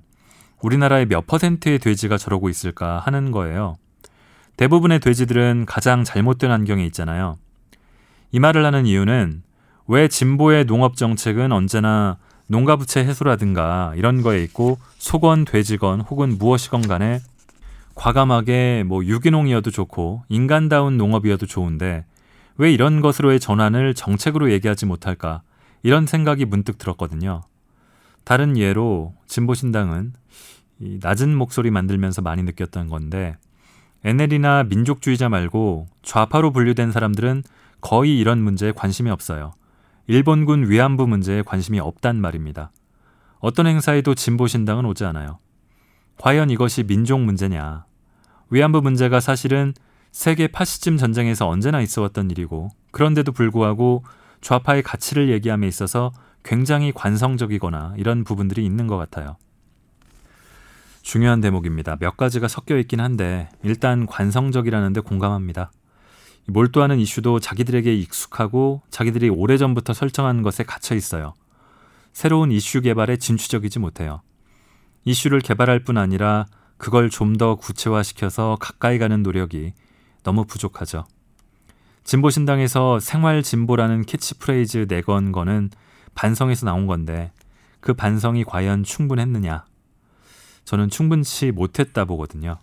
우리나라의 0.62 1.04
몇 1.04 1.26
퍼센트의 1.26 1.78
돼지가 1.78 2.16
저러고 2.16 2.48
있을까 2.48 2.98
하는 2.98 3.30
거예요. 3.30 3.76
대부분의 4.56 5.00
돼지들은 5.00 5.66
가장 5.66 6.02
잘못된 6.02 6.50
환경에 6.50 6.86
있잖아요. 6.86 7.36
이 8.32 8.40
말을 8.40 8.64
하는 8.64 8.86
이유는 8.86 9.42
왜 9.86 10.08
진보의 10.08 10.64
농업 10.64 10.96
정책은 10.96 11.52
언제나 11.52 12.16
농가 12.46 12.76
부채 12.76 13.00
해소라든가 13.00 13.92
이런 13.96 14.22
거에 14.22 14.42
있고 14.44 14.78
소건 14.96 15.44
돼지건 15.44 16.00
혹은 16.00 16.38
무엇이건 16.38 16.88
간에 16.88 17.20
과감하게 17.94 18.84
뭐 18.86 19.04
유기농이어도 19.04 19.70
좋고 19.70 20.22
인간다운 20.30 20.96
농업이어도 20.96 21.44
좋은데 21.44 22.06
왜 22.58 22.72
이런 22.72 23.00
것으로의 23.00 23.40
전환을 23.40 23.94
정책으로 23.94 24.52
얘기하지 24.52 24.86
못할까 24.86 25.42
이런 25.82 26.06
생각이 26.06 26.44
문득 26.44 26.76
들었거든요. 26.76 27.42
다른 28.24 28.58
예로 28.58 29.14
진보신당은 29.26 30.12
이 30.80 30.98
낮은 31.00 31.34
목소리 31.34 31.70
만들면서 31.70 32.20
많이 32.20 32.42
느꼈던 32.42 32.88
건데 32.88 33.36
NL이나 34.04 34.64
민족주의자 34.64 35.28
말고 35.28 35.86
좌파로 36.02 36.52
분류된 36.52 36.92
사람들은 36.92 37.42
거의 37.80 38.18
이런 38.18 38.42
문제에 38.42 38.72
관심이 38.72 39.10
없어요. 39.10 39.52
일본군 40.08 40.68
위안부 40.68 41.06
문제에 41.06 41.42
관심이 41.42 41.80
없단 41.80 42.20
말입니다. 42.20 42.70
어떤 43.40 43.66
행사에도 43.66 44.14
진보신당은 44.14 44.84
오지 44.84 45.04
않아요. 45.04 45.38
과연 46.16 46.50
이것이 46.50 46.82
민족 46.84 47.20
문제냐? 47.20 47.84
위안부 48.50 48.80
문제가 48.82 49.20
사실은 49.20 49.74
세계 50.12 50.48
파시즘 50.48 50.96
전쟁에서 50.96 51.48
언제나 51.48 51.80
있어 51.80 52.02
왔던 52.02 52.30
일이고, 52.30 52.70
그런데도 52.90 53.32
불구하고 53.32 54.04
좌파의 54.40 54.82
가치를 54.82 55.30
얘기함에 55.30 55.66
있어서 55.68 56.12
굉장히 56.44 56.92
관성적이거나 56.92 57.94
이런 57.98 58.24
부분들이 58.24 58.64
있는 58.64 58.86
것 58.86 58.96
같아요. 58.96 59.36
중요한 61.02 61.40
대목입니다. 61.40 61.96
몇 61.96 62.16
가지가 62.16 62.48
섞여 62.48 62.76
있긴 62.78 63.00
한데, 63.00 63.48
일단 63.62 64.06
관성적이라는데 64.06 65.00
공감합니다. 65.00 65.72
몰두하는 66.46 66.98
이슈도 66.98 67.40
자기들에게 67.40 67.94
익숙하고 67.94 68.82
자기들이 68.90 69.28
오래전부터 69.28 69.92
설정한 69.92 70.42
것에 70.42 70.64
갇혀 70.64 70.94
있어요. 70.94 71.34
새로운 72.12 72.50
이슈 72.50 72.80
개발에 72.80 73.18
진취적이지 73.18 73.78
못해요. 73.78 74.22
이슈를 75.04 75.40
개발할 75.40 75.84
뿐 75.84 75.98
아니라 75.98 76.46
그걸 76.78 77.10
좀 77.10 77.36
더 77.36 77.56
구체화시켜서 77.56 78.56
가까이 78.60 78.98
가는 78.98 79.22
노력이 79.22 79.74
너무 80.22 80.44
부족하죠. 80.44 81.06
진보신당에서 82.04 83.00
생활 83.00 83.42
진보라는 83.42 84.04
캐치프레이즈 84.06 84.86
내건 84.88 85.32
거는 85.32 85.70
반성에서 86.14 86.66
나온 86.66 86.86
건데 86.86 87.32
그 87.80 87.94
반성이 87.94 88.44
과연 88.44 88.82
충분했느냐? 88.82 89.64
저는 90.64 90.88
충분치 90.88 91.50
못했다 91.50 92.04
보거든요. 92.04 92.58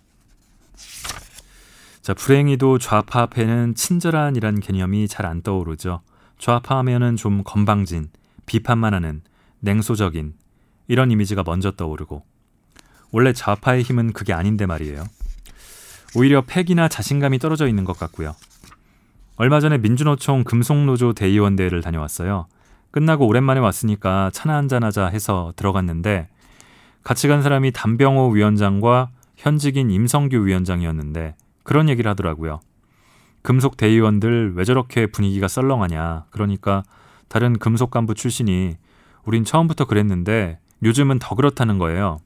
자, 2.02 2.14
불행히도 2.14 2.78
좌파 2.78 3.22
앞에는 3.22 3.74
친절한이란 3.74 4.60
개념이 4.60 5.08
잘 5.08 5.26
안 5.26 5.42
떠오르죠. 5.42 6.02
좌파 6.38 6.78
하면은 6.78 7.16
좀 7.16 7.42
건방진, 7.42 8.10
비판만 8.46 8.94
하는, 8.94 9.22
냉소적인 9.60 10.34
이런 10.86 11.10
이미지가 11.10 11.42
먼저 11.44 11.72
떠오르고 11.72 12.24
원래 13.10 13.32
좌파의 13.32 13.82
힘은 13.82 14.12
그게 14.12 14.32
아닌데 14.32 14.66
말이에요. 14.66 15.04
오히려 16.16 16.40
패기나 16.40 16.88
자신감이 16.88 17.38
떨어져 17.38 17.68
있는 17.68 17.84
것 17.84 17.98
같고요. 17.98 18.34
얼마 19.36 19.60
전에 19.60 19.76
민주노총 19.76 20.44
금속노조 20.44 21.12
대의원 21.12 21.56
대회를 21.56 21.82
다녀왔어요. 21.82 22.46
끝나고 22.90 23.26
오랜만에 23.26 23.60
왔으니까 23.60 24.30
차나 24.32 24.56
한잔하자 24.56 25.08
해서 25.08 25.52
들어갔는데 25.56 26.28
같이 27.04 27.28
간 27.28 27.42
사람이 27.42 27.72
담병호 27.72 28.30
위원장과 28.30 29.10
현직인 29.36 29.90
임성규 29.90 30.46
위원장이었는데 30.46 31.34
그런 31.62 31.90
얘기를 31.90 32.10
하더라고요. 32.10 32.60
금속 33.42 33.76
대의원들 33.76 34.54
왜 34.56 34.64
저렇게 34.64 35.06
분위기가 35.08 35.48
썰렁하냐. 35.48 36.24
그러니까 36.30 36.82
다른 37.28 37.58
금속 37.58 37.90
간부 37.90 38.14
출신이 38.14 38.76
우린 39.26 39.44
처음부터 39.44 39.84
그랬는데 39.84 40.60
요즘은 40.82 41.18
더 41.18 41.34
그렇다는 41.34 41.76
거예요. 41.76 42.20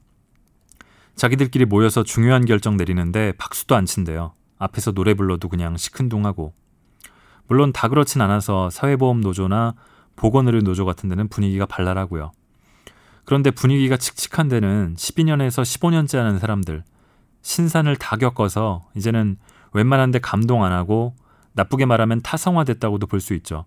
자기들끼리 1.15 1.65
모여서 1.65 2.03
중요한 2.03 2.45
결정 2.45 2.77
내리는데 2.77 3.33
박수도 3.37 3.75
안 3.75 3.85
친대요. 3.85 4.33
앞에서 4.57 4.91
노래 4.91 5.13
불러도 5.13 5.49
그냥 5.49 5.77
시큰둥하고. 5.77 6.53
물론 7.47 7.73
다 7.73 7.87
그렇진 7.89 8.21
않아서 8.21 8.69
사회보험 8.69 9.21
노조나 9.21 9.75
보건의료 10.15 10.61
노조 10.61 10.85
같은 10.85 11.09
데는 11.09 11.27
분위기가 11.27 11.65
발랄하고요. 11.65 12.31
그런데 13.25 13.51
분위기가 13.51 13.97
칙칙한 13.97 14.47
데는 14.47 14.95
12년에서 14.97 15.61
15년째 15.63 16.17
하는 16.17 16.39
사람들, 16.39 16.83
신산을 17.41 17.95
다 17.97 18.17
겪어서 18.17 18.87
이제는 18.95 19.37
웬만한데 19.73 20.19
감동 20.19 20.63
안 20.63 20.71
하고 20.71 21.15
나쁘게 21.53 21.85
말하면 21.85 22.21
타성화됐다고도 22.21 23.07
볼 23.07 23.19
수 23.19 23.33
있죠. 23.35 23.65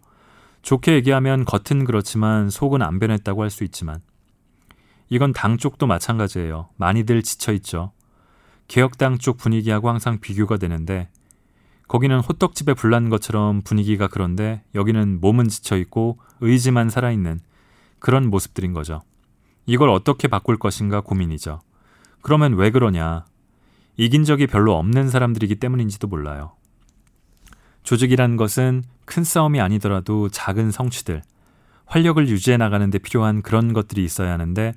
좋게 0.63 0.95
얘기하면 0.95 1.45
겉은 1.45 1.85
그렇지만 1.85 2.49
속은 2.51 2.83
안 2.83 2.99
변했다고 2.99 3.43
할 3.43 3.51
수 3.51 3.65
있지만 3.65 4.01
이건 5.09 5.33
당 5.33 5.59
쪽도 5.59 5.87
마찬가지예요. 5.87 6.71
많이들 6.77 7.23
지쳐 7.23 7.53
있죠. 7.55 7.93
개혁당 8.69 9.19
쪽 9.19 9.37
분위기하고 9.37 9.89
항상 9.89 10.19
비교가 10.21 10.57
되는데 10.57 11.09
거기는 11.87 12.19
호떡집에 12.19 12.75
불난 12.75 13.11
것처럼 13.11 13.63
분위기가 13.63 14.09
그런데 14.09 14.63
여기는 14.75 15.21
몸은 15.21 15.49
지쳐 15.49 15.77
있고 15.77 16.19
의지만 16.41 16.89
살아있는 16.89 17.41
그런 17.99 18.31
모습들인 18.31 18.73
거죠. 18.73 19.03
이걸 19.67 19.91
어떻게 19.91 20.29
바꿀 20.29 20.59
것인가 20.59 21.01
고민이죠. 21.01 21.61
그러면 22.23 22.55
왜 22.55 22.71
그러냐? 22.71 23.27
이긴 23.97 24.25
적이 24.25 24.47
별로 24.47 24.77
없는 24.77 25.09
사람들이기 25.09 25.57
때문인지도 25.57 26.09
몰라요. 26.09 26.53
조직이란 27.83 28.37
것은 28.37 28.83
큰 29.05 29.25
싸움이 29.25 29.61
아니더라도 29.61 30.31
작은 30.31 30.71
성취들, 30.71 31.23
활력을 31.87 32.29
유지해 32.29 32.57
나가는 32.57 32.89
데 32.91 32.99
필요한 32.99 33.43
그런 33.43 33.73
것들이 33.73 34.03
있어야 34.03 34.33
하는데 34.33 34.73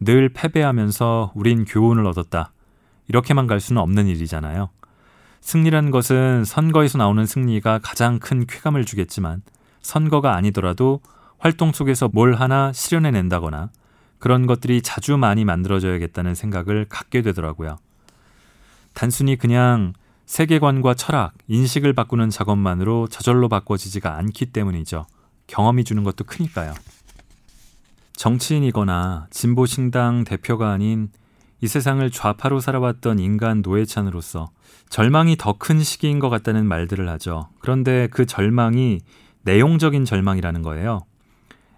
늘 0.00 0.30
패배하면서 0.30 1.32
우린 1.34 1.64
교훈을 1.64 2.06
얻었다. 2.06 2.52
이렇게만 3.08 3.46
갈 3.46 3.60
수는 3.60 3.82
없는 3.82 4.06
일이잖아요. 4.06 4.70
승리란 5.40 5.90
것은 5.90 6.44
선거에서 6.44 6.98
나오는 6.98 7.24
승리가 7.24 7.80
가장 7.82 8.18
큰 8.18 8.46
쾌감을 8.46 8.84
주겠지만 8.84 9.42
선거가 9.82 10.34
아니더라도 10.34 11.00
활동 11.38 11.72
속에서 11.72 12.08
뭘 12.12 12.34
하나 12.34 12.72
실현해 12.72 13.10
낸다거나 13.10 13.70
그런 14.18 14.46
것들이 14.46 14.82
자주 14.82 15.16
많이 15.16 15.44
만들어져야겠다는 15.44 16.34
생각을 16.34 16.86
갖게 16.88 17.22
되더라고요. 17.22 17.78
단순히 18.92 19.36
그냥 19.36 19.94
세계관과 20.26 20.94
철학, 20.94 21.32
인식을 21.48 21.94
바꾸는 21.94 22.30
작업만으로 22.30 23.08
저절로 23.08 23.48
바꿔지지가 23.48 24.16
않기 24.16 24.46
때문이죠. 24.46 25.06
경험이 25.46 25.84
주는 25.84 26.04
것도 26.04 26.24
크니까요. 26.24 26.74
정치인이거나 28.20 29.28
진보신당 29.30 30.24
대표가 30.24 30.72
아닌 30.72 31.08
이 31.62 31.66
세상을 31.66 32.10
좌파로 32.10 32.60
살아왔던 32.60 33.18
인간 33.18 33.62
노예찬으로서 33.64 34.50
절망이 34.90 35.36
더 35.38 35.54
큰 35.54 35.82
시기인 35.82 36.18
것 36.18 36.28
같다는 36.28 36.66
말들을 36.66 37.08
하죠. 37.08 37.48
그런데 37.60 38.08
그 38.10 38.26
절망이 38.26 39.00
내용적인 39.44 40.04
절망이라는 40.04 40.60
거예요. 40.60 41.00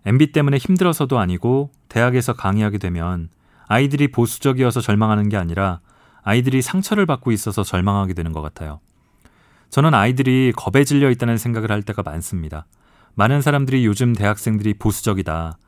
MB 0.04 0.32
때문에 0.32 0.56
힘들어서도 0.56 1.16
아니고 1.20 1.70
대학에서 1.88 2.32
강의하게 2.32 2.78
되면 2.78 3.28
아이들이 3.68 4.10
보수적이어서 4.10 4.80
절망하는 4.80 5.28
게 5.28 5.36
아니라 5.36 5.78
아이들이 6.24 6.60
상처를 6.60 7.06
받고 7.06 7.30
있어서 7.30 7.62
절망하게 7.62 8.14
되는 8.14 8.32
것 8.32 8.42
같아요. 8.42 8.80
저는 9.70 9.94
아이들이 9.94 10.52
겁에 10.56 10.82
질려 10.82 11.08
있다는 11.12 11.38
생각을 11.38 11.70
할 11.70 11.84
때가 11.84 12.02
많습니다. 12.02 12.66
많은 13.14 13.42
사람들이 13.42 13.86
요즘 13.86 14.12
대학생들이 14.12 14.74
보수적이다. 14.74 15.58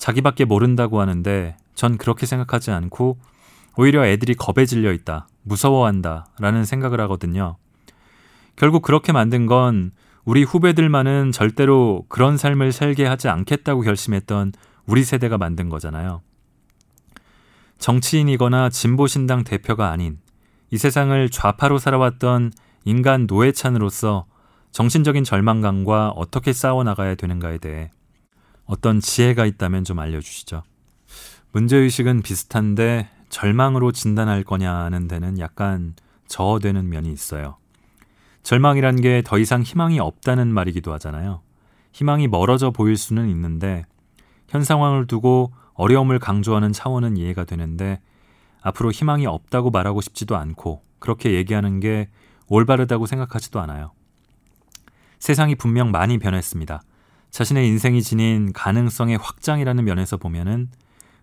자기밖에 0.00 0.46
모른다고 0.46 1.00
하는데 1.00 1.56
전 1.74 1.98
그렇게 1.98 2.26
생각하지 2.26 2.70
않고 2.70 3.18
오히려 3.76 4.06
애들이 4.06 4.34
겁에 4.34 4.66
질려 4.66 4.92
있다. 4.92 5.28
무서워한다. 5.42 6.26
라는 6.40 6.64
생각을 6.64 7.00
하거든요. 7.02 7.56
결국 8.56 8.82
그렇게 8.82 9.12
만든 9.12 9.46
건 9.46 9.92
우리 10.24 10.42
후배들만은 10.42 11.32
절대로 11.32 12.04
그런 12.08 12.36
삶을 12.36 12.72
살게 12.72 13.06
하지 13.06 13.28
않겠다고 13.28 13.82
결심했던 13.82 14.52
우리 14.86 15.04
세대가 15.04 15.38
만든 15.38 15.68
거잖아요. 15.68 16.22
정치인이거나 17.78 18.70
진보신당 18.70 19.44
대표가 19.44 19.90
아닌 19.90 20.18
이 20.70 20.78
세상을 20.78 21.28
좌파로 21.28 21.78
살아왔던 21.78 22.52
인간 22.84 23.26
노예찬으로서 23.26 24.26
정신적인 24.72 25.24
절망감과 25.24 26.10
어떻게 26.10 26.52
싸워나가야 26.52 27.16
되는가에 27.16 27.58
대해 27.58 27.90
어떤 28.70 29.00
지혜가 29.00 29.46
있다면 29.46 29.82
좀 29.82 29.98
알려주시죠. 29.98 30.62
문제의식은 31.50 32.22
비슷한데 32.22 33.10
절망으로 33.28 33.90
진단할 33.90 34.44
거냐는 34.44 35.08
데는 35.08 35.40
약간 35.40 35.94
저어되는 36.28 36.88
면이 36.88 37.12
있어요. 37.12 37.56
절망이란 38.44 39.00
게 39.00 39.22
더 39.24 39.40
이상 39.40 39.62
희망이 39.62 39.98
없다는 39.98 40.54
말이기도 40.54 40.92
하잖아요. 40.92 41.42
희망이 41.92 42.28
멀어져 42.28 42.70
보일 42.70 42.96
수는 42.96 43.28
있는데 43.30 43.86
현 44.46 44.62
상황을 44.62 45.08
두고 45.08 45.52
어려움을 45.74 46.20
강조하는 46.20 46.72
차원은 46.72 47.16
이해가 47.16 47.42
되는데 47.44 48.00
앞으로 48.62 48.92
희망이 48.92 49.26
없다고 49.26 49.70
말하고 49.70 50.00
싶지도 50.00 50.36
않고 50.36 50.84
그렇게 51.00 51.32
얘기하는 51.32 51.80
게 51.80 52.08
올바르다고 52.46 53.06
생각하지도 53.06 53.58
않아요. 53.58 53.90
세상이 55.18 55.56
분명 55.56 55.90
많이 55.90 56.18
변했습니다. 56.18 56.82
자신의 57.30 57.66
인생이 57.68 58.02
지닌 58.02 58.52
가능성의 58.52 59.18
확장이라는 59.18 59.84
면에서 59.84 60.16
보면은 60.16 60.68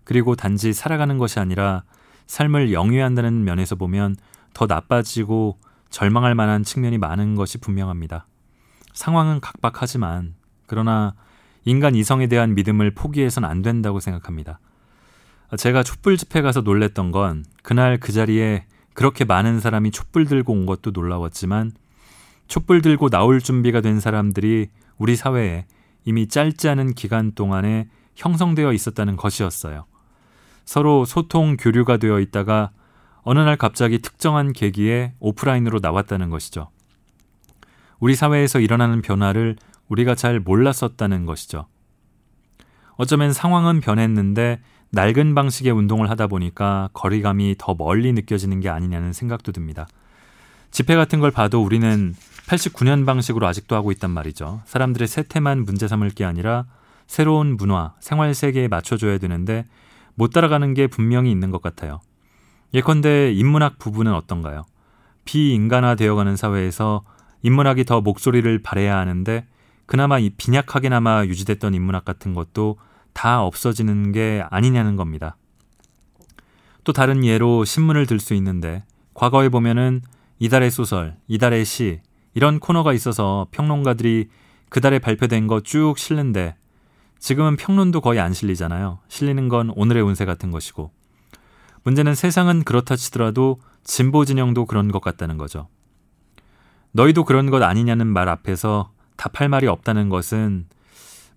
그리고 0.04 0.34
단지 0.36 0.72
살아가는 0.72 1.18
것이 1.18 1.38
아니라 1.38 1.84
삶을 2.26 2.72
영위한다는 2.72 3.44
면에서 3.44 3.76
보면 3.76 4.16
더 4.54 4.66
나빠지고 4.66 5.58
절망할 5.90 6.34
만한 6.34 6.64
측면이 6.64 6.98
많은 6.98 7.34
것이 7.34 7.58
분명합니다. 7.58 8.26
상황은 8.92 9.40
각박하지만 9.40 10.34
그러나 10.66 11.14
인간 11.64 11.94
이성에 11.94 12.26
대한 12.26 12.54
믿음을 12.54 12.90
포기해선 12.90 13.44
안 13.44 13.62
된다고 13.62 14.00
생각합니다. 14.00 14.60
제가 15.56 15.82
촛불 15.82 16.16
집회 16.16 16.42
가서 16.42 16.60
놀랬던 16.60 17.10
건 17.10 17.44
그날 17.62 17.98
그 17.98 18.12
자리에 18.12 18.66
그렇게 18.94 19.24
많은 19.24 19.60
사람이 19.60 19.90
촛불 19.90 20.26
들고 20.26 20.52
온 20.52 20.66
것도 20.66 20.90
놀라웠지만 20.90 21.72
촛불 22.48 22.82
들고 22.82 23.10
나올 23.10 23.40
준비가 23.40 23.80
된 23.80 24.00
사람들이 24.00 24.68
우리 24.96 25.16
사회에 25.16 25.66
이미 26.08 26.26
짧지 26.26 26.70
않은 26.70 26.94
기간 26.94 27.32
동안에 27.32 27.86
형성되어 28.16 28.72
있었다는 28.72 29.16
것이었어요. 29.16 29.84
서로 30.64 31.04
소통 31.04 31.58
교류가 31.58 31.98
되어 31.98 32.18
있다가 32.20 32.70
어느 33.24 33.40
날 33.40 33.58
갑자기 33.58 33.98
특정한 33.98 34.54
계기에 34.54 35.12
오프라인으로 35.20 35.80
나왔다는 35.82 36.30
것이죠. 36.30 36.70
우리 37.98 38.14
사회에서 38.14 38.58
일어나는 38.58 39.02
변화를 39.02 39.56
우리가 39.88 40.14
잘 40.14 40.40
몰랐었다는 40.40 41.26
것이죠. 41.26 41.66
어쩌면 42.92 43.34
상황은 43.34 43.80
변했는데 43.80 44.62
낡은 44.92 45.34
방식의 45.34 45.72
운동을 45.72 46.08
하다 46.08 46.28
보니까 46.28 46.88
거리감이 46.94 47.56
더 47.58 47.74
멀리 47.74 48.14
느껴지는 48.14 48.60
게 48.60 48.70
아니냐는 48.70 49.12
생각도 49.12 49.52
듭니다. 49.52 49.86
집회 50.70 50.96
같은 50.96 51.20
걸 51.20 51.30
봐도 51.30 51.62
우리는 51.62 52.14
89년 52.46 53.04
방식으로 53.04 53.46
아직도 53.46 53.76
하고 53.76 53.92
있단 53.92 54.10
말이죠. 54.10 54.62
사람들의 54.64 55.06
세태만 55.08 55.64
문제 55.64 55.88
삼을 55.88 56.10
게 56.10 56.24
아니라 56.24 56.66
새로운 57.06 57.56
문화, 57.56 57.94
생활 58.00 58.34
세계에 58.34 58.68
맞춰줘야 58.68 59.18
되는데 59.18 59.66
못 60.14 60.30
따라가는 60.30 60.74
게 60.74 60.86
분명히 60.86 61.30
있는 61.30 61.50
것 61.50 61.62
같아요. 61.62 62.00
예컨대 62.74 63.32
인문학 63.32 63.78
부분은 63.78 64.12
어떤가요? 64.14 64.64
비인간화 65.24 65.94
되어가는 65.94 66.36
사회에서 66.36 67.04
인문학이 67.42 67.84
더 67.84 68.00
목소리를 68.00 68.62
발해야 68.62 68.96
하는데 68.96 69.46
그나마 69.86 70.18
이 70.18 70.30
빈약하게나마 70.30 71.24
유지됐던 71.24 71.74
인문학 71.74 72.04
같은 72.04 72.34
것도 72.34 72.78
다 73.12 73.42
없어지는 73.42 74.12
게 74.12 74.44
아니냐는 74.50 74.96
겁니다. 74.96 75.36
또 76.84 76.92
다른 76.92 77.24
예로 77.24 77.64
신문을 77.64 78.06
들 78.06 78.20
수 78.20 78.34
있는데 78.34 78.84
과거에 79.14 79.48
보면은 79.48 80.02
이달의 80.38 80.70
소설, 80.70 81.16
이달의 81.26 81.64
시 81.64 82.00
이런 82.34 82.60
코너가 82.60 82.92
있어서 82.92 83.46
평론가들이 83.50 84.28
그달에 84.68 84.98
발표된 84.98 85.46
거 85.46 85.60
쭉 85.60 85.98
실는데 85.98 86.56
지금은 87.18 87.56
평론도 87.56 88.00
거의 88.00 88.20
안 88.20 88.32
실리잖아요. 88.32 89.00
실리는 89.08 89.48
건 89.48 89.72
오늘의 89.74 90.02
운세 90.02 90.24
같은 90.24 90.50
것이고. 90.50 90.92
문제는 91.82 92.14
세상은 92.14 92.62
그렇다 92.62 92.96
치더라도 92.96 93.60
진보 93.82 94.24
진영도 94.24 94.66
그런 94.66 94.92
것 94.92 95.00
같다는 95.00 95.36
거죠. 95.36 95.68
너희도 96.92 97.24
그런 97.24 97.50
것 97.50 97.62
아니냐는 97.62 98.06
말 98.06 98.28
앞에서 98.28 98.92
답할 99.16 99.48
말이 99.48 99.66
없다는 99.66 100.08
것은 100.10 100.66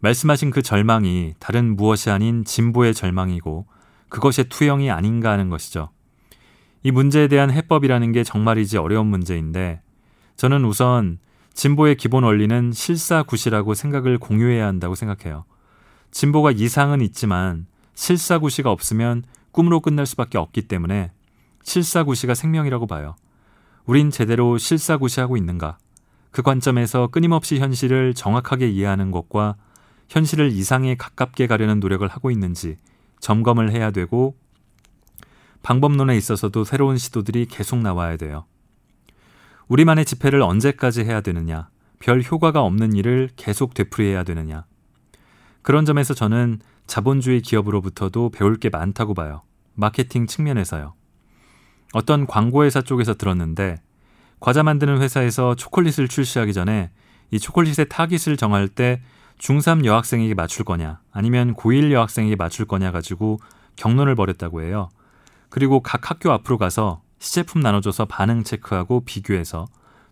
말씀하신 0.02 0.52
그 0.52 0.62
절망이 0.62 1.34
다른 1.40 1.76
무엇이 1.76 2.10
아닌 2.10 2.44
진보의 2.44 2.94
절망이고 2.94 3.66
그것의 4.10 4.50
투영이 4.50 4.92
아닌가 4.92 5.32
하는 5.32 5.50
것이죠. 5.50 5.90
이 6.84 6.92
문제에 6.92 7.28
대한 7.28 7.52
해법이라는 7.52 8.12
게 8.12 8.24
정말이지 8.24 8.78
어려운 8.78 9.08
문제인데 9.08 9.82
저는 10.36 10.66
우선 10.66 11.20
진보의 11.54 11.96
기본 11.96 12.24
원리는 12.24 12.72
실사구시라고 12.72 13.74
생각을 13.74 14.18
공유해야 14.18 14.66
한다고 14.66 14.96
생각해요. 14.96 15.46
진보가 16.12 16.52
이상은 16.52 17.02
있지만 17.02 17.68
실사구시가 17.94 18.72
없으면 18.72 19.24
꿈으로 19.52 19.80
끝날 19.80 20.06
수밖에 20.06 20.38
없기 20.38 20.64
때문에 20.64 21.12
실사구시가 21.64 22.34
생명이라고 22.34 22.88
봐요. 22.88 23.16
우린 23.86 24.10
제대로 24.10 24.58
실사구시하고 24.58 25.38
있는가? 25.38 25.78
그 26.32 26.42
관점에서 26.42 27.08
끊임없이 27.08 27.60
현실을 27.60 28.14
정확하게 28.14 28.70
이해하는 28.70 29.12
것과 29.12 29.56
현실을 30.10 30.52
이상에 30.52 30.96
가깝게 30.96 31.48
가려는 31.48 31.80
노력을 31.80 32.08
하고 32.08 32.32
있는지 32.32 32.78
점검을 33.20 33.72
해야 33.72 33.92
되고 33.92 34.36
방법론에 35.64 36.16
있어서도 36.18 36.64
새로운 36.64 36.98
시도들이 36.98 37.46
계속 37.46 37.80
나와야 37.80 38.18
돼요. 38.18 38.46
우리만의 39.68 40.06
집회를 40.06 40.42
언제까지 40.42 41.04
해야 41.04 41.22
되느냐? 41.22 41.70
별 42.00 42.22
효과가 42.22 42.62
없는 42.62 42.94
일을 42.94 43.30
계속 43.36 43.74
되풀이해야 43.74 44.24
되느냐? 44.24 44.66
그런 45.62 45.86
점에서 45.86 46.14
저는 46.14 46.60
자본주의 46.88 47.42
기업으로부터도 47.42 48.32
배울 48.32 48.58
게 48.58 48.70
많다고 48.70 49.14
봐요. 49.14 49.44
마케팅 49.76 50.28
측면에서요. 50.28 50.94
어떤 51.94 52.26
광고회사 52.26 52.82
쪽에서 52.82 53.14
들었는데 53.14 53.82
과자 54.40 54.64
만드는 54.64 55.02
회사에서 55.02 55.56
초콜릿을 55.56 56.08
출시하기 56.08 56.54
전에 56.54 56.92
이 57.30 57.40
초콜릿의 57.40 57.88
타깃을 57.90 58.38
정할 58.38 58.68
때 58.68 59.02
중3 59.40 59.86
여학생에게 59.86 60.34
맞출 60.34 60.66
거냐 60.66 61.00
아니면 61.12 61.56
고1 61.56 61.92
여학생에게 61.92 62.36
맞출 62.36 62.66
거냐 62.66 62.92
가지고 62.92 63.40
경론을 63.76 64.16
벌였다고 64.16 64.62
해요. 64.64 64.90
그리고 65.52 65.82
각 65.82 66.10
학교 66.10 66.32
앞으로 66.32 66.58
가서 66.58 67.02
시제품 67.20 67.62
나눠줘서 67.62 68.06
반응 68.06 68.44
체크하고 68.44 69.02
비교해서 69.06 69.68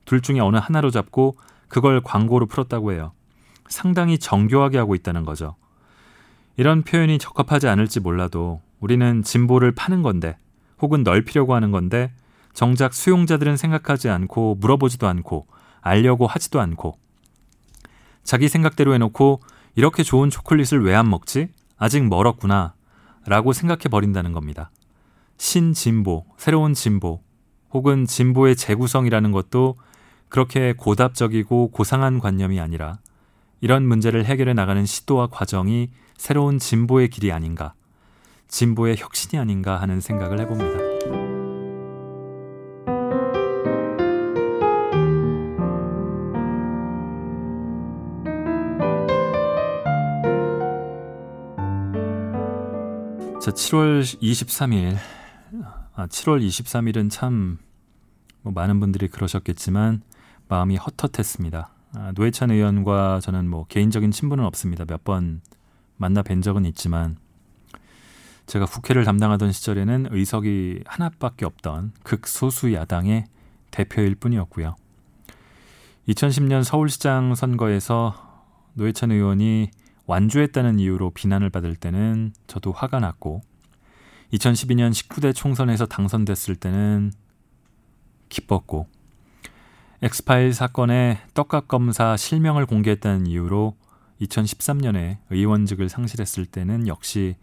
둘 0.06 0.22
중에 0.22 0.40
어느 0.42 0.58
하나로 0.58 0.92
잡고 0.92 1.38
그걸 1.70 2.02
광고로 2.02 2.46
풀었다고 2.46 2.92
해요. 2.92 3.14
상당히 3.68 4.20
정교하게 4.20 4.78
하고 4.78 4.96
있다는 4.96 5.24
거죠. 5.26 5.56
이런 6.58 6.84
표현이 6.84 7.20
적합하지 7.20 7.68
않을지 7.70 8.02
몰라도 8.02 8.62
우리는 8.82 9.24
진보를 9.24 9.72
파는 9.72 10.04
건데 10.04 10.38
혹은 10.82 11.04
넓히려고 11.04 11.56
하는 11.56 11.72
건데 11.72 12.12
정작 12.54 12.94
수용자들은 12.94 13.56
생각하지 13.56 14.10
않고 14.10 14.56
물어보지도 14.60 15.08
않고 15.08 15.48
알려고 15.80 16.28
하지도 16.28 16.60
않고 16.60 16.98
자기 18.24 18.50
생각대로 18.50 18.94
해놓고 18.94 19.40
이렇게 19.76 20.04
좋은 20.04 20.30
초콜릿을 20.30 20.84
왜 20.84 20.96
안 20.96 21.10
먹지? 21.10 21.48
아직 21.78 22.04
멀었구나 22.04 22.74
라고 23.26 23.54
생각해 23.54 23.84
버린다는 23.90 24.34
겁니다. 24.34 24.70
신진보, 25.40 26.26
새로운 26.38 26.74
진보 26.74 27.24
혹은 27.72 28.06
진보의 28.06 28.56
재구성이라는 28.56 29.32
것도 29.32 29.78
그렇게 30.28 30.74
고답적이고 30.74 31.72
고상한 31.72 32.20
관념이 32.20 32.60
아니라 32.60 33.00
이런 33.62 33.88
문제를 33.88 34.26
해결해 34.26 34.54
나가는 34.54 34.86
시도와 34.86 35.28
과정이 35.28 35.90
새로운 36.18 36.60
진보의 36.60 37.10
길이 37.10 37.32
아닌가, 37.32 37.74
진보의 38.50 38.98
혁신이 38.98 39.40
아닌가 39.40 39.82
하는 39.82 40.02
생각을 40.02 40.40
해봅니다. 40.42 40.78
자, 53.40 53.52
7월 53.52 54.04
23일. 54.22 55.19
아, 56.00 56.08
7월 56.08 56.46
23일은 56.46 57.10
참 57.10 57.58
뭐 58.42 58.54
많은 58.54 58.80
분들이 58.80 59.08
그러셨겠지만 59.10 60.02
마음이 60.48 60.78
헛헛했습니다. 60.78 61.74
아, 61.94 62.12
노회찬 62.16 62.52
의원과 62.52 63.20
저는 63.22 63.50
뭐 63.50 63.66
개인적인 63.68 64.12
친분은 64.12 64.46
없습니다. 64.46 64.86
몇 64.86 65.04
번 65.04 65.42
만나 65.98 66.22
뵌 66.22 66.42
적은 66.42 66.64
있지만 66.66 67.18
제가 68.46 68.66
국회를 68.66 69.04
담당하던 69.04 69.52
시절에는 69.52 70.08
의석이 70.12 70.84
하나밖에 70.86 71.46
없던 71.46 71.92
극소수 72.04 72.74
야당의 72.74 73.26
대표일 73.72 74.16
뿐이었고요. 74.16 74.76
2010년 76.08 76.64
서울시장 76.64 77.36
선거에서 77.36 78.16
노회찬 78.74 79.12
의원이 79.12 79.70
완주했다는 80.06 80.80
이유로 80.80 81.12
비난을 81.12 81.50
받을 81.50 81.76
때는 81.76 82.34
저도 82.48 82.72
화가 82.72 83.00
났고 83.00 83.42
2012년 84.34 84.92
19대 84.92 85.36
총선에서 85.36 85.86
당선됐을 85.86 86.56
때는 86.56 87.12
기뻤고 88.30 88.88
엑스파일 90.02 90.54
사건의 90.54 91.18
떡값 91.34 91.68
검사 91.68 92.16
실명을 92.16 92.66
공개했다는 92.66 93.28
이유로 93.28 93.76
2013년에 94.22 95.18
의원직을 95.30 95.90
상실했을 95.90 96.46
때는 96.46 96.88
역시 96.88 97.36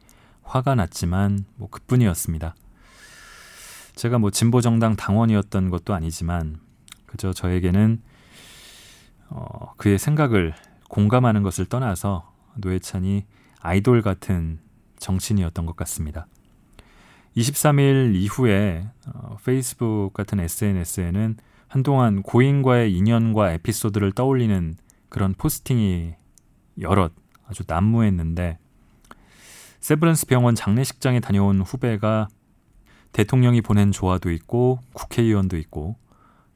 화가 0.43 0.74
났지만 0.74 1.45
뭐 1.57 1.68
그뿐이었습니다. 1.68 2.55
제가 3.95 4.18
뭐 4.18 4.30
진보 4.30 4.61
정당 4.61 4.95
당원이었던 4.95 5.70
것도 5.70 5.95
아니지만 5.95 6.61
그저 7.07 7.32
저에게는 7.32 8.01
어, 9.28 9.72
그의 9.76 9.99
생각을 9.99 10.55
공감하는 10.89 11.43
것을 11.43 11.66
떠나서 11.66 12.32
노회찬이 12.57 13.24
아이돌 13.61 14.03
같은 14.03 14.61
정치인이었던 14.99 15.66
것 15.66 15.76
같습니다. 15.76 16.26
23일 17.37 18.14
이후에 18.14 18.89
어, 19.12 19.37
페이스북 19.45 20.12
같은 20.14 20.41
SNS에는 20.41 21.37
한동안 21.68 22.22
고인과의 22.22 22.93
인연과 22.93 23.53
에피소드를 23.53 24.12
떠올리는 24.12 24.76
그런 25.09 25.34
포스팅이 25.34 26.14
여럿 26.80 27.12
아주 27.47 27.62
난무했는데 27.66 28.59
세브란스 29.80 30.26
병원 30.26 30.55
장례식장에 30.55 31.20
다녀온 31.20 31.61
후배가 31.61 32.28
대통령이 33.12 33.61
보낸 33.61 33.93
조화도 33.93 34.30
있고 34.32 34.80
국회의원도 34.95 35.59
있고 35.59 35.97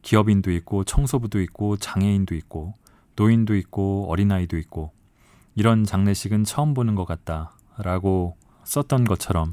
기업인도 0.02 0.50
있고 0.52 0.84
청소부도 0.84 1.40
있고 1.42 1.76
장애인도 1.76 2.34
있고 2.34 2.74
노인도 3.16 3.54
있고 3.56 4.06
어린아이도 4.08 4.56
있고 4.56 4.92
이런 5.54 5.84
장례식은 5.84 6.44
처음 6.44 6.72
보는 6.72 6.94
것 6.94 7.04
같다라고 7.04 8.36
썼던 8.64 9.04
것처럼 9.04 9.52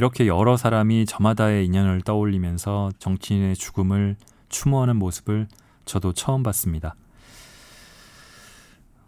이렇게 0.00 0.26
여러 0.26 0.56
사람이 0.56 1.04
저마다의 1.04 1.66
인연을 1.66 2.00
떠올리면서 2.00 2.90
정치인의 2.98 3.54
죽음을 3.54 4.16
추모하는 4.48 4.96
모습을 4.96 5.46
저도 5.84 6.14
처음 6.14 6.42
봤습니다. 6.42 6.94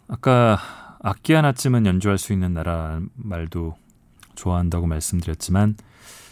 아까 0.06 0.58
악기 1.00 1.32
하나쯤은 1.32 1.86
연주할 1.86 2.18
수 2.18 2.34
있는 2.34 2.52
나라 2.52 3.00
말도 3.14 3.74
좋아한다고 4.34 4.86
말씀드렸지만 4.86 5.78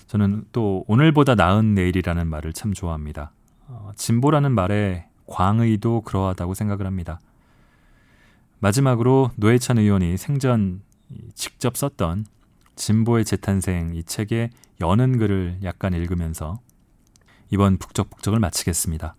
저는 0.09 0.45
또 0.53 0.85
오늘보다 0.89 1.37
나은 1.37 1.73
내일이라는 1.73 2.27
말을 2.27 2.53
참 2.53 2.75
좋아합니다. 2.75 3.33
어, 3.67 3.93
진보라는 3.97 4.53
말에 4.53 5.07
광의도 5.25 6.03
그러하다고 6.03 6.53
생각을 6.53 6.85
합니다. 6.85 7.19
마지막으로 8.59 9.31
노회찬 9.37 9.79
의원이 9.79 10.19
생전 10.19 10.83
직접 11.35 11.79
썼던 11.79 12.27
진보의 12.81 13.26
재탄생 13.26 13.95
이 13.95 14.03
책의 14.03 14.49
여는 14.81 15.18
글을 15.18 15.59
약간 15.64 15.93
읽으면서 15.93 16.61
이번 17.51 17.76
북적북적을 17.76 18.41
마치겠습니다. 18.41 19.16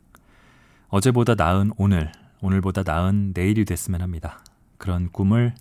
어제보다 0.87 1.35
나은 1.35 1.71
오늘, 1.77 2.11
오늘보다 2.41 2.81
나은 2.83 3.33
내일이 3.35 3.63
됐으면 3.63 4.01
합니다. 4.01 4.43
그런 4.79 5.11
꿈을 5.11 5.53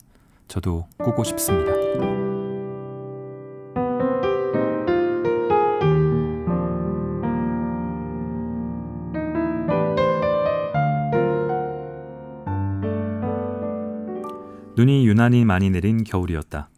저도 0.48 0.88
꾸고 0.96 1.24
싶습니다. 1.24 1.72
눈이 14.74 15.06
유난히 15.06 15.44
많이 15.44 15.68
내린 15.68 16.02
겨울이었다. 16.02 16.69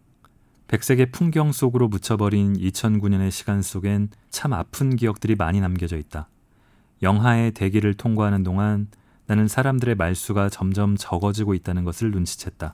백색의 0.73 1.11
풍경 1.13 1.53
속으로 1.53 1.87
묻혀버린 1.89 2.55
2009년의 2.55 3.31
시간 3.31 3.61
속엔 3.61 4.09
참 4.31 4.55
아픈 4.55 4.97
기억들이 4.97 5.35
많이 5.35 5.61
남겨져 5.61 5.99
있다. 5.99 6.31
영하의 7.03 7.51
대기를 7.51 7.93
통과하는 7.93 8.43
동안 8.43 8.87
나는 9.27 9.49
사람들의 9.49 9.97
말수가 9.97 10.49
점점 10.49 10.97
적어지고 10.97 11.53
있다는 11.53 11.85
것을 11.85 12.11
눈치챘다. 12.13 12.73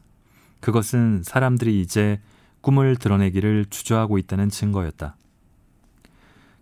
그것은 0.61 1.25
사람들이 1.25 1.81
이제 1.81 2.21
꿈을 2.61 2.95
드러내기를 2.95 3.65
주저하고 3.69 4.19
있다는 4.19 4.49
증거였다. 4.49 5.17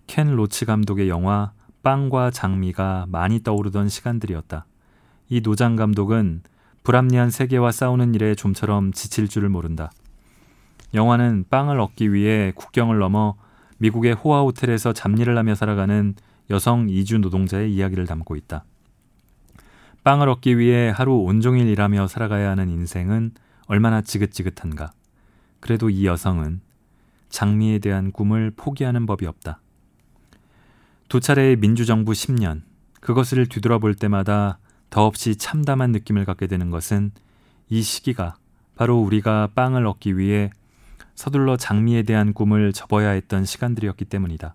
켄 0.07 0.37
로치 0.37 0.65
감독의 0.65 1.11
영화 1.11 1.53
빵과 1.83 2.31
장미가 2.31 3.09
많이 3.11 3.43
떠오르던 3.43 3.91
시간들이었다. 3.91 4.65
이 5.29 5.43
노장 5.43 5.77
감독은 5.77 6.45
불합리한 6.83 7.29
세계와 7.29 7.73
싸우는 7.73 8.15
일에 8.15 8.35
좀처럼 8.35 8.93
지칠 8.93 9.29
줄을 9.29 9.51
모른다. 9.51 9.91
영화는 10.97 11.45
빵을 11.51 11.79
얻기 11.79 12.13
위해 12.13 12.53
국경을 12.57 12.99
넘어 12.99 13.37
미국의 13.79 14.15
호화 14.15 14.41
호텔에서 14.41 14.93
잡일을 14.93 15.37
하며 15.37 15.55
살아가는 15.55 16.15
여성 16.51 16.89
이주 16.89 17.19
노동자의 17.19 17.73
이야기를 17.73 18.07
담고 18.07 18.37
있다. 18.37 18.65
빵을 20.05 20.29
얻기 20.29 20.59
위해 20.59 20.91
하루 20.91 21.17
온종일 21.17 21.69
일하며 21.69 22.07
살아가야 22.07 22.51
하는 22.51 22.71
인생은 22.71 23.33
얼마나 23.67 24.01
지긋지긋한가. 24.01 24.93
그래도 25.61 25.91
이 25.91 26.07
여성은 26.07 26.61
장미에 27.29 27.81
대한 27.81 28.13
꿈을 28.13 28.53
포기하는 28.57 29.05
법이 29.07 29.27
없다. 29.27 29.61
두 31.09 31.21
차례의 31.21 31.57
민주정부 31.57 32.13
10년, 32.13 32.63
그것을 33.01 33.47
뒤돌아볼 33.47 33.95
때마다 33.95 34.59
더없이 34.91 35.37
참담한 35.37 35.91
느낌을 35.91 36.25
갖게 36.25 36.47
되는 36.47 36.71
것은 36.71 37.11
이 37.69 37.83
시기가 37.83 38.37
바로 38.77 38.99
우리가 39.01 39.51
빵을 39.55 39.87
얻기 39.87 40.19
위해 40.19 40.51
서둘러 41.17 41.57
장미에 41.57 42.05
대한 42.05 42.33
꿈을 42.33 42.73
접어야 42.73 43.11
했던 43.11 43.45
시간들이었기 43.45 44.05
때문이다. 44.05 44.55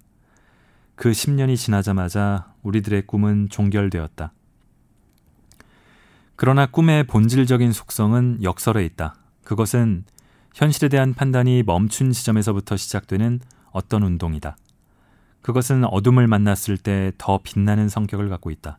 그 0.95 1.12
10년이 1.12 1.57
지나자마자 1.57 2.53
우리들의 2.62 3.07
꿈은 3.07 3.49
종결되었다. 3.49 4.32
그러나 6.36 6.66
꿈의 6.68 7.05
본질적인 7.05 7.74
속성은 7.74 8.43
역설에 8.43 8.86
있다. 8.86 9.16
그것은 9.43 10.05
현실에 10.53 10.89
대한 10.89 11.14
판단이 11.14 11.64
멈춘 11.64 12.12
지점에서부터 12.12 12.78
시작되는 12.78 13.39
어떤 13.72 14.03
운동이다. 14.03 14.55
그것은 15.41 15.86
어둠을 15.86 16.28
만났을 16.28 16.78
때 16.78 17.12
더 17.18 17.39
빛나는 17.43 17.89
성격을 17.89 18.30
갖고 18.30 18.51
있다. 18.51 18.78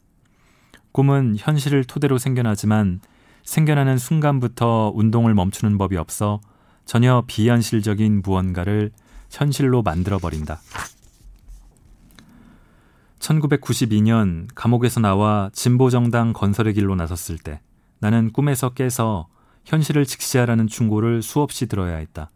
꿈은 0.92 1.34
현실을 1.38 1.84
토대로 1.84 2.18
생겨나지만 2.18 3.00
생겨나는 3.42 3.98
순간부터 3.98 4.92
운동을 4.94 5.34
멈추는 5.34 5.78
법이 5.78 5.96
없어 5.96 6.40
전혀 6.84 7.22
비현실적인 7.26 8.22
무언가를 8.24 8.90
현실로 9.30 9.82
만들어버린다. 9.82 10.60
1992년 13.18 14.48
감옥에서 14.54 15.00
나와 15.00 15.48
진보정당 15.52 16.32
건설의 16.32 16.74
길로 16.74 16.94
나섰을 16.96 17.38
때 17.38 17.60
나는 18.00 18.32
꿈에서 18.32 18.70
깨서 18.70 19.28
현실을 19.64 20.04
직시하라는 20.04 20.66
충고를 20.66 21.22
수없이 21.22 21.66
들어야 21.66 21.96
했다. 21.96 22.30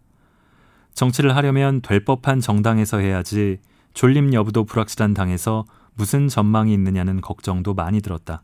정치를 0.94 1.36
하려면 1.36 1.82
될 1.82 2.05
법한 2.05 2.40
정당에서 2.40 2.99
해야지 2.99 3.59
졸림 3.94 4.32
여부도 4.32 4.64
불확실한 4.64 5.12
당에서 5.12 5.64
무슨 5.94 6.28
전망이 6.28 6.72
있느냐는 6.72 7.20
걱정도 7.20 7.74
많이 7.74 8.01
들었다. 8.01 8.42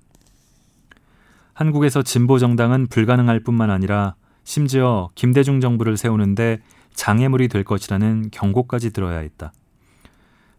한국에서 1.54 2.02
진보 2.02 2.38
정당은 2.38 2.88
불가능할 2.88 3.40
뿐만 3.40 3.70
아니라 3.70 4.14
심지어 4.44 5.10
김대중 5.14 5.60
정부를 5.60 5.96
세우는데 5.96 6.60
장애물이 6.94 7.48
될 7.48 7.64
것이라는 7.64 8.30
경고까지 8.30 8.92
들어야 8.92 9.18
했다. 9.18 9.52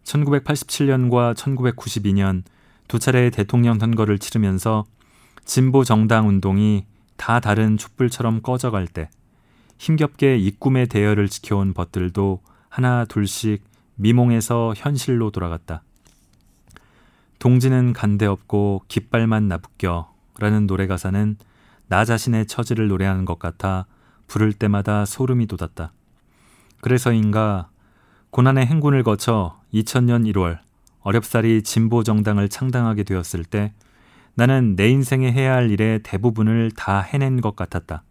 1987년과 0.04 1.34
1992년 1.34 2.42
두 2.88 2.98
차례의 2.98 3.30
대통령 3.30 3.78
선거를 3.78 4.18
치르면서 4.18 4.84
진보 5.44 5.84
정당 5.84 6.28
운동이 6.28 6.86
다 7.16 7.40
다른 7.40 7.76
촛불처럼 7.76 8.42
꺼져갈 8.42 8.86
때 8.86 9.08
힘겹게 9.78 10.36
이 10.36 10.50
꿈의 10.58 10.88
대열을 10.88 11.28
지켜온 11.28 11.74
벗들도 11.74 12.40
하나 12.68 13.04
둘씩 13.04 13.62
미몽에서 13.96 14.74
현실로 14.76 15.30
돌아갔다. 15.30 15.82
동지는 17.38 17.92
간대 17.92 18.26
없고 18.26 18.82
깃발만 18.88 19.48
나붙겨 19.48 20.12
라는 20.38 20.66
노래 20.66 20.86
가사는 20.86 21.36
나 21.88 22.04
자신의 22.04 22.46
처지를 22.46 22.88
노래하는 22.88 23.24
것 23.24 23.38
같아 23.38 23.86
부를 24.26 24.52
때마다 24.52 25.04
소름이 25.04 25.46
돋았다. 25.46 25.92
그래서인가 26.80 27.68
고난의 28.30 28.66
행군을 28.66 29.02
거쳐 29.02 29.60
2000년 29.72 30.30
1월 30.32 30.58
어렵사리 31.00 31.62
진보 31.62 32.02
정당을 32.02 32.48
창당하게 32.48 33.04
되었을 33.04 33.44
때 33.44 33.72
나는 34.34 34.74
내 34.74 34.88
인생에 34.88 35.30
해야 35.30 35.54
할 35.54 35.70
일의 35.70 36.00
대부분을 36.02 36.72
다 36.72 37.00
해낸 37.00 37.40
것 37.40 37.54
같았다. 37.54 38.02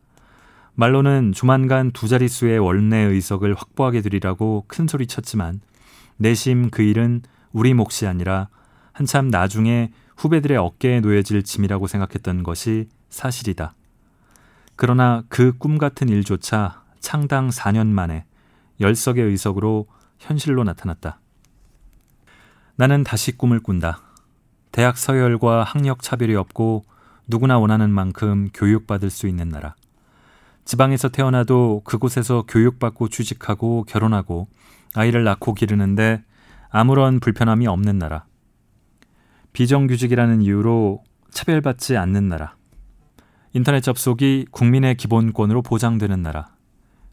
말로는 0.75 1.33
조만간 1.33 1.91
두 1.91 2.07
자릿수의 2.07 2.59
원내 2.59 2.97
의석을 2.97 3.53
확보하게 3.53 4.01
되리라고 4.01 4.65
큰 4.67 4.87
소리 4.87 5.05
쳤지만 5.05 5.59
내심 6.17 6.69
그 6.69 6.81
일은 6.81 7.21
우리 7.51 7.73
몫이 7.73 8.07
아니라 8.07 8.47
한참 8.91 9.27
나중에 9.27 9.91
후배들의 10.17 10.57
어깨에 10.57 10.99
놓여질 11.01 11.43
짐이라고 11.43 11.87
생각했던 11.87 12.43
것이 12.43 12.87
사실이다. 13.13 13.75
그러나 14.75 15.23
그 15.29 15.53
꿈 15.57 15.77
같은 15.77 16.09
일조차 16.09 16.83
창당 16.99 17.49
4년 17.49 17.87
만에 17.87 18.25
열석의 18.81 19.23
의석으로 19.23 19.87
현실로 20.19 20.63
나타났다. 20.63 21.19
나는 22.75 23.03
다시 23.03 23.31
꿈을 23.37 23.59
꾼다. 23.59 24.01
대학 24.71 24.97
서열과 24.97 25.63
학력 25.63 26.01
차별이 26.01 26.35
없고 26.35 26.85
누구나 27.27 27.59
원하는 27.59 27.91
만큼 27.91 28.49
교육받을 28.53 29.11
수 29.11 29.27
있는 29.27 29.49
나라. 29.49 29.75
지방에서 30.65 31.09
태어나도 31.09 31.81
그곳에서 31.85 32.45
교육받고 32.47 33.09
취직하고 33.09 33.83
결혼하고 33.83 34.47
아이를 34.95 35.23
낳고 35.23 35.53
기르는데 35.53 36.23
아무런 36.71 37.19
불편함이 37.19 37.67
없는 37.67 37.99
나라. 37.99 38.25
비정규직이라는 39.53 40.41
이유로 40.41 41.03
차별받지 41.29 41.95
않는 41.97 42.27
나라. 42.27 42.55
인터넷 43.55 43.81
접속이 43.81 44.47
국민의 44.49 44.95
기본권으로 44.97 45.61
보장되는 45.61 46.23
나라. 46.23 46.47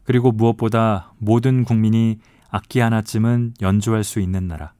그리고 0.03 0.31
무엇보다 0.31 1.13
모든 1.19 1.63
국민이 1.63 2.17
악기 2.49 2.79
하나쯤은 2.79 3.53
연주할 3.61 4.03
수 4.03 4.19
있는 4.19 4.47
나라. 4.47 4.73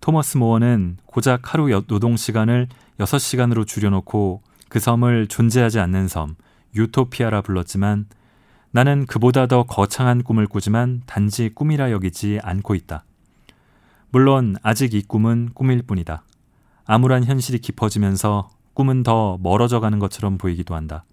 토머스 0.00 0.38
모어는 0.38 0.98
고작 1.04 1.52
하루 1.52 1.68
노동 1.88 2.16
시간을 2.16 2.68
6시간으로 3.00 3.66
줄여놓고 3.66 4.42
그 4.68 4.78
섬을 4.78 5.26
존재하지 5.26 5.80
않는 5.80 6.06
섬, 6.06 6.36
유토피아라 6.76 7.42
불렀지만 7.42 8.06
나는 8.70 9.04
그보다 9.06 9.48
더 9.48 9.64
거창한 9.64 10.22
꿈을 10.22 10.46
꾸지만 10.46 11.02
단지 11.06 11.50
꿈이라 11.52 11.90
여기지 11.90 12.38
않고 12.44 12.76
있다. 12.76 13.04
물론 14.10 14.54
아직 14.62 14.94
이 14.94 15.02
꿈은 15.02 15.50
꿈일 15.54 15.82
뿐이다. 15.82 16.22
암울한 16.84 17.24
현실이 17.24 17.58
깊어지면서 17.58 18.55
꿈은 18.76 19.02
더 19.02 19.38
멀어져 19.40 19.80
가는 19.80 19.98
것처럼 19.98 20.36
보이기도 20.36 20.74
한다. 20.74 21.06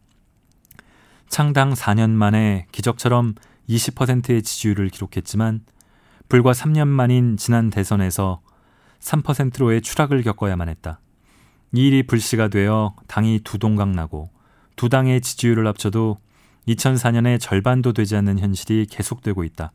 창당 1.29 1.71
4년 1.73 2.09
만에 2.09 2.67
기적처럼 2.73 3.35
20%의 3.69 4.43
지지율을 4.43 4.89
기록했지만 4.89 5.61
불과 6.27 6.51
3년 6.51 6.89
만인 6.89 7.37
지난 7.37 7.69
대선에서 7.69 8.41
3%로의 8.99 9.81
추락을 9.81 10.23
겪어야만 10.23 10.67
했다. 10.67 10.99
이 11.71 11.87
일이 11.87 12.03
불씨가 12.05 12.49
되어 12.49 12.95
당이 13.07 13.39
두 13.45 13.57
동강 13.57 13.93
나고 13.93 14.29
두 14.75 14.89
당의 14.89 15.21
지지율을 15.21 15.65
합쳐도 15.67 16.17
2004년의 16.67 17.39
절반도 17.39 17.93
되지 17.93 18.17
않는 18.17 18.39
현실이 18.39 18.87
계속되고 18.89 19.41
있다. 19.45 19.71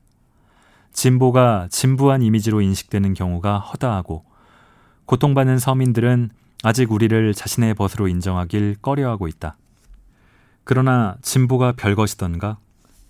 진보가 0.92 1.68
진부한 1.70 2.20
이미지로 2.20 2.60
인식되는 2.60 3.14
경우가 3.14 3.58
허다하고 3.60 4.26
고통받는 5.06 5.58
서민들은 5.58 6.30
아직 6.64 6.90
우리를 6.90 7.34
자신의 7.34 7.74
벗으로 7.74 8.08
인정하길 8.08 8.76
꺼려하고 8.82 9.28
있다. 9.28 9.56
그러나 10.64 11.16
진보가 11.22 11.72
별것이던가? 11.72 12.58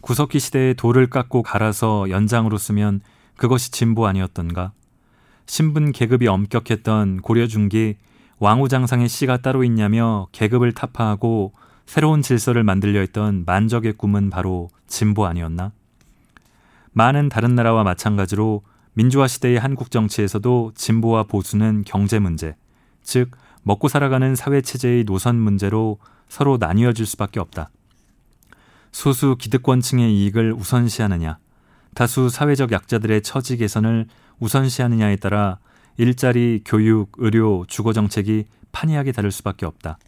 구석기 0.00 0.38
시대에 0.38 0.74
돌을 0.74 1.08
깎고 1.08 1.42
갈아서 1.42 2.08
연장으로 2.10 2.58
쓰면 2.58 3.00
그것이 3.36 3.70
진보 3.70 4.06
아니었던가? 4.06 4.72
신분 5.46 5.92
계급이 5.92 6.28
엄격했던 6.28 7.22
고려 7.22 7.46
중기 7.46 7.96
왕후장상의 8.38 9.08
씨가 9.08 9.38
따로 9.38 9.64
있냐며 9.64 10.28
계급을 10.32 10.72
타파하고 10.72 11.52
새로운 11.86 12.22
질서를 12.22 12.62
만들려 12.64 13.00
했던 13.00 13.44
만적의 13.46 13.94
꿈은 13.94 14.30
바로 14.30 14.68
진보 14.86 15.26
아니었나? 15.26 15.72
많은 16.92 17.28
다른 17.28 17.54
나라와 17.54 17.82
마찬가지로 17.82 18.62
민주화 18.92 19.26
시대의 19.26 19.58
한국 19.58 19.90
정치에서도 19.90 20.72
진보와 20.74 21.24
보수는 21.24 21.84
경제 21.86 22.18
문제, 22.18 22.56
즉 23.08 23.30
먹고 23.62 23.88
살아가는 23.88 24.36
사회 24.36 24.60
체제의 24.60 25.04
노선 25.04 25.36
문제로 25.36 25.98
서로 26.28 26.58
나뉘어질 26.60 27.06
수밖에 27.06 27.40
없다. 27.40 27.70
소수 28.92 29.36
기득권층의 29.38 30.14
이익을 30.14 30.52
우선시하느냐, 30.52 31.38
다수 31.94 32.28
사회적 32.28 32.70
약자들의 32.70 33.22
처지 33.22 33.56
개선을 33.56 34.08
우선시하느냐에 34.40 35.16
따라 35.16 35.58
일자리, 35.96 36.60
교육, 36.66 37.12
의료, 37.16 37.64
주거 37.66 37.94
정책이 37.94 38.44
판이하게 38.72 39.12
다를 39.12 39.32
수밖에 39.32 39.64
없다. 39.64 39.98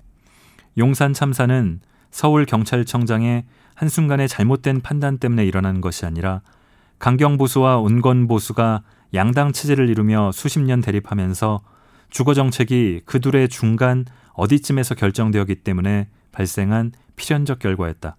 용산 0.76 1.14
참사는 1.14 1.80
서울 2.10 2.44
경찰청장의 2.44 3.46
한순간의 3.76 4.28
잘못된 4.28 4.82
판단 4.82 5.16
때문에 5.16 5.46
일어난 5.46 5.80
것이 5.80 6.04
아니라 6.04 6.42
강경 6.98 7.38
보수와 7.38 7.78
온건 7.78 8.28
보수가 8.28 8.82
양당 9.14 9.52
체제를 9.54 9.88
이루며 9.88 10.32
수십 10.34 10.60
년 10.60 10.82
대립하면서 10.82 11.62
주거 12.10 12.34
정책이 12.34 13.02
그 13.04 13.20
둘의 13.20 13.48
중간 13.48 14.04
어디쯤에서 14.34 14.94
결정되었기 14.94 15.56
때문에 15.56 16.08
발생한 16.32 16.92
필연적 17.16 17.58
결과였다. 17.58 18.16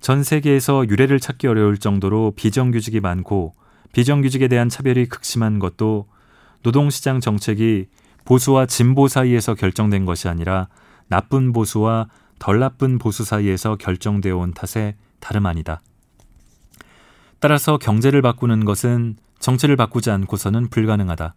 전 0.00 0.22
세계에서 0.22 0.88
유례를 0.88 1.20
찾기 1.20 1.46
어려울 1.46 1.78
정도로 1.78 2.32
비정규직이 2.36 3.00
많고 3.00 3.54
비정규직에 3.92 4.48
대한 4.48 4.68
차별이 4.68 5.06
극심한 5.06 5.58
것도 5.58 6.06
노동시장 6.62 7.20
정책이 7.20 7.86
보수와 8.24 8.66
진보 8.66 9.08
사이에서 9.08 9.54
결정된 9.54 10.04
것이 10.04 10.28
아니라 10.28 10.68
나쁜 11.08 11.52
보수와 11.52 12.08
덜 12.38 12.58
나쁜 12.58 12.98
보수 12.98 13.24
사이에서 13.24 13.76
결정되어 13.76 14.36
온 14.36 14.52
탓에 14.52 14.96
다름 15.20 15.46
아니다. 15.46 15.80
따라서 17.40 17.78
경제를 17.78 18.22
바꾸는 18.22 18.64
것은 18.64 19.16
정치를 19.38 19.76
바꾸지 19.76 20.10
않고서는 20.10 20.68
불가능하다. 20.68 21.34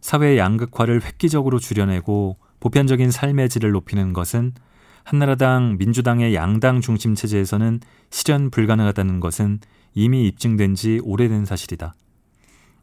사회 0.00 0.38
양극화를 0.38 1.02
획기적으로 1.02 1.58
줄여내고 1.58 2.38
보편적인 2.60 3.10
삶의 3.10 3.48
질을 3.48 3.70
높이는 3.72 4.12
것은 4.12 4.52
한나라당, 5.04 5.76
민주당의 5.78 6.34
양당 6.34 6.80
중심 6.80 7.14
체제에서는 7.14 7.80
실현 8.10 8.50
불가능하다는 8.50 9.20
것은 9.20 9.60
이미 9.94 10.26
입증된 10.26 10.74
지 10.74 11.00
오래된 11.04 11.44
사실이다. 11.44 11.94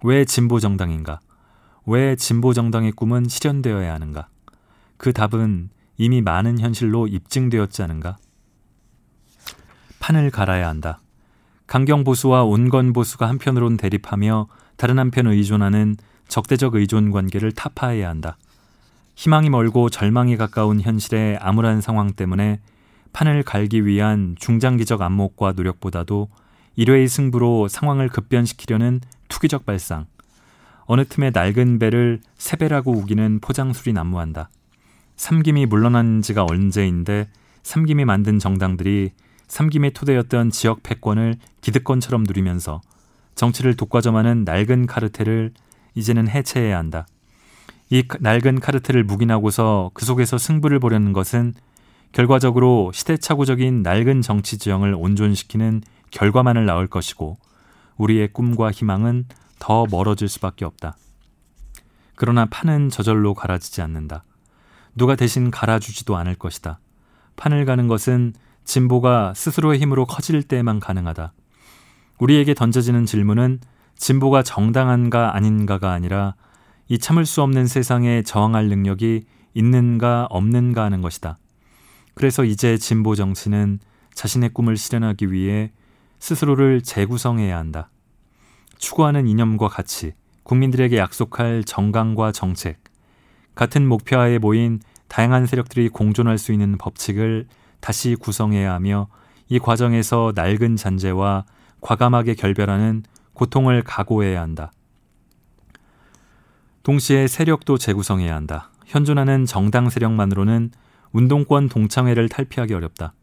왜 0.03 0.25
진보 0.25 0.59
정당인가? 0.59 1.19
왜 1.85 2.15
진보 2.15 2.53
정당의 2.53 2.93
꿈은 2.93 3.27
실현되어야 3.27 3.93
하는가? 3.93 4.27
그 4.97 5.11
답은 5.11 5.69
이미 5.97 6.21
많은 6.21 6.59
현실로 6.59 7.07
입증되었지 7.07 7.83
않은가? 7.83 8.17
판을 9.99 10.31
갈아야 10.31 10.67
한다. 10.67 11.01
강경 11.67 12.03
보수와 12.03 12.43
온건 12.43 12.93
보수가 12.93 13.27
한편으론 13.27 13.77
대립하며 13.77 14.47
다른 14.75 14.99
한편 14.99 15.27
의존하는 15.27 15.95
적대적 16.33 16.73
의존 16.73 17.11
관계를 17.11 17.51
타파해야 17.51 18.09
한다. 18.09 18.37
희망이 19.13 19.51
멀고 19.51 19.91
절망이 19.91 20.35
가까운 20.35 20.81
현실의 20.81 21.37
암울한 21.37 21.81
상황 21.81 22.11
때문에 22.11 22.59
판을 23.13 23.43
갈기 23.43 23.85
위한 23.85 24.35
중장기적 24.39 25.03
안목과 25.03 25.51
노력보다도 25.51 26.29
일회의 26.75 27.07
승부로 27.07 27.67
상황을 27.67 28.09
급변시키려는 28.09 29.01
투기적 29.27 29.67
발상, 29.67 30.07
어느 30.85 31.05
틈에 31.05 31.29
낡은 31.29 31.77
배를 31.77 32.19
새 32.35 32.57
배라고 32.57 32.91
우기는 32.93 33.39
포장술이 33.39 33.93
난무한다. 33.93 34.49
삼김이 35.17 35.67
물러난 35.67 36.23
지가 36.23 36.47
언제인데 36.49 37.29
삼김이 37.61 38.05
만든 38.05 38.39
정당들이 38.39 39.11
삼김의 39.49 39.93
토대였던 39.93 40.49
지역 40.49 40.81
패권을 40.81 41.35
기득권처럼 41.61 42.23
누리면서 42.23 42.81
정치를 43.35 43.75
독과점하는 43.75 44.45
낡은 44.45 44.87
카르텔을 44.87 45.53
이제는 45.95 46.27
해체해야 46.27 46.77
한다. 46.77 47.05
이 47.89 48.03
낡은 48.19 48.59
카르텔을 48.59 49.03
묵인하고서 49.03 49.91
그 49.93 50.05
속에서 50.05 50.37
승부를 50.37 50.79
보려는 50.79 51.13
것은 51.13 51.53
결과적으로 52.11 52.91
시대착오적인 52.93 53.81
낡은 53.81 54.21
정치 54.21 54.57
지형을 54.57 54.95
온전시키는 54.95 55.81
결과만을 56.11 56.65
낳을 56.65 56.87
것이고 56.87 57.37
우리의 57.97 58.33
꿈과 58.33 58.71
희망은 58.71 59.25
더 59.59 59.85
멀어질 59.89 60.29
수밖에 60.29 60.65
없다. 60.65 60.97
그러나 62.15 62.45
판은 62.45 62.89
저절로 62.89 63.33
갈아지지 63.33 63.81
않는다. 63.81 64.23
누가 64.95 65.15
대신 65.15 65.49
갈아주지도 65.49 66.15
않을 66.17 66.35
것이다. 66.35 66.79
판을 67.35 67.65
가는 67.65 67.87
것은 67.87 68.33
진보가 68.63 69.33
스스로의 69.35 69.79
힘으로 69.79 70.05
커질 70.05 70.43
때에만 70.43 70.79
가능하다. 70.79 71.33
우리에게 72.19 72.53
던져지는 72.53 73.05
질문은 73.05 73.59
진보가 74.03 74.43
정당한가 74.43 75.33
아닌가가 75.33 75.93
아니라 75.93 76.35
이 76.89 76.99
참을 76.99 77.25
수 77.25 77.41
없는 77.41 77.67
세상에 77.67 78.21
저항할 78.21 78.67
능력이 78.67 79.23
있는가 79.53 80.27
없는가 80.29 80.83
하는 80.83 80.99
것이다. 80.99 81.37
그래서 82.13 82.43
이제 82.43 82.77
진보 82.77 83.15
정치는 83.15 83.79
자신의 84.13 84.49
꿈을 84.49 84.75
실현하기 84.75 85.31
위해 85.31 85.71
스스로를 86.19 86.81
재구성해야 86.81 87.57
한다. 87.57 87.91
추구하는 88.77 89.25
이념과 89.25 89.69
가치, 89.69 90.11
국민들에게 90.43 90.97
약속할 90.97 91.63
정강과 91.63 92.33
정책, 92.33 92.83
같은 93.55 93.87
목표하에 93.87 94.37
모인 94.37 94.81
다양한 95.07 95.45
세력들이 95.45 95.87
공존할 95.87 96.37
수 96.37 96.51
있는 96.51 96.77
법칙을 96.77 97.47
다시 97.79 98.17
구성해야 98.19 98.73
하며 98.73 99.07
이 99.47 99.59
과정에서 99.59 100.33
낡은 100.35 100.75
잔재와 100.75 101.45
과감하게 101.79 102.33
결별하는 102.33 103.03
고통을 103.33 103.83
각오해야 103.83 104.41
한다. 104.41 104.71
동시에 106.83 107.27
세력도 107.27 107.77
재구성해야 107.77 108.35
한다. 108.35 108.69
현존하는 108.85 109.45
정당 109.45 109.89
세력만으로는 109.89 110.71
운동권 111.13 111.69
동창회를 111.69 112.29
탈피하기 112.29 112.73
어렵다. 112.73 113.13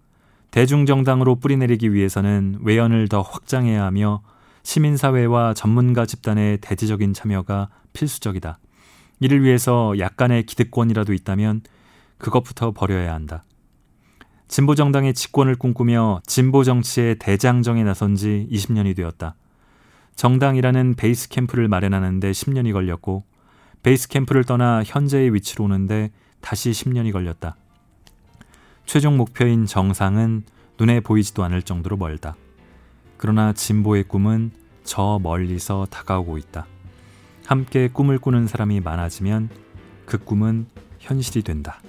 대중정당으로 0.51 1.37
뿌리내리기 1.37 1.93
위해서는 1.93 2.59
외연을 2.63 3.09
더 3.09 3.21
확장해야 3.21 3.85
하며 3.85 4.23
시민사회와 4.63 5.55
전문가 5.55 6.07
집단의 6.07 6.59
대지적인 6.59 7.13
참여가 7.13 7.69
필수적이다. 7.93 8.59
이를 9.21 9.43
위해서 9.43 9.95
약간의 9.99 10.45
기득권이라도 10.45 11.13
있다면 11.13 11.63
그것부터 12.19 12.73
버려야 12.73 13.15
한다. 13.15 13.45
진보정당의 14.49 15.15
집권을 15.15 15.57
꿈꾸며 15.57 16.21
진보정치의 16.27 17.19
대장정에 17.19 17.85
나선 17.85 18.17
지 18.17 18.49
20년이 18.51 18.97
되었다. 18.97 19.37
정당이라는 20.17 20.95
베이스 20.95 21.29
캠프를 21.29 21.69
마련하는데 21.69 22.31
10년이 22.31 22.73
걸렸고, 22.73 23.25
베이스 23.83 24.09
캠프를 24.09 24.45
떠나 24.45 24.83
현재의 24.85 25.33
위치로 25.33 25.65
오는데 25.65 26.11
다시 26.41 26.71
10년이 26.71 27.13
걸렸다. 27.13 27.57
최종 28.87 29.17
목표인 29.17 29.67
정상은 29.67 30.43
눈에 30.79 31.01
보이지도 31.01 31.45
않을 31.45 31.63
정도로 31.63 31.97
멀다. 31.97 32.37
그러나 33.17 33.53
진보의 33.53 34.05
꿈은 34.05 34.51
저 34.85 35.19
멀리서 35.23 35.87
다가오고 35.91 36.39
있다. 36.39 36.67
함께 37.47 37.89
꿈을 37.89 38.19
꾸는 38.19 38.47
사람이 38.47 38.81
많아지면 38.81 39.51
그 40.07 40.19
꿈은 40.19 40.67
현실이 40.99 41.43
된다. 41.43 41.81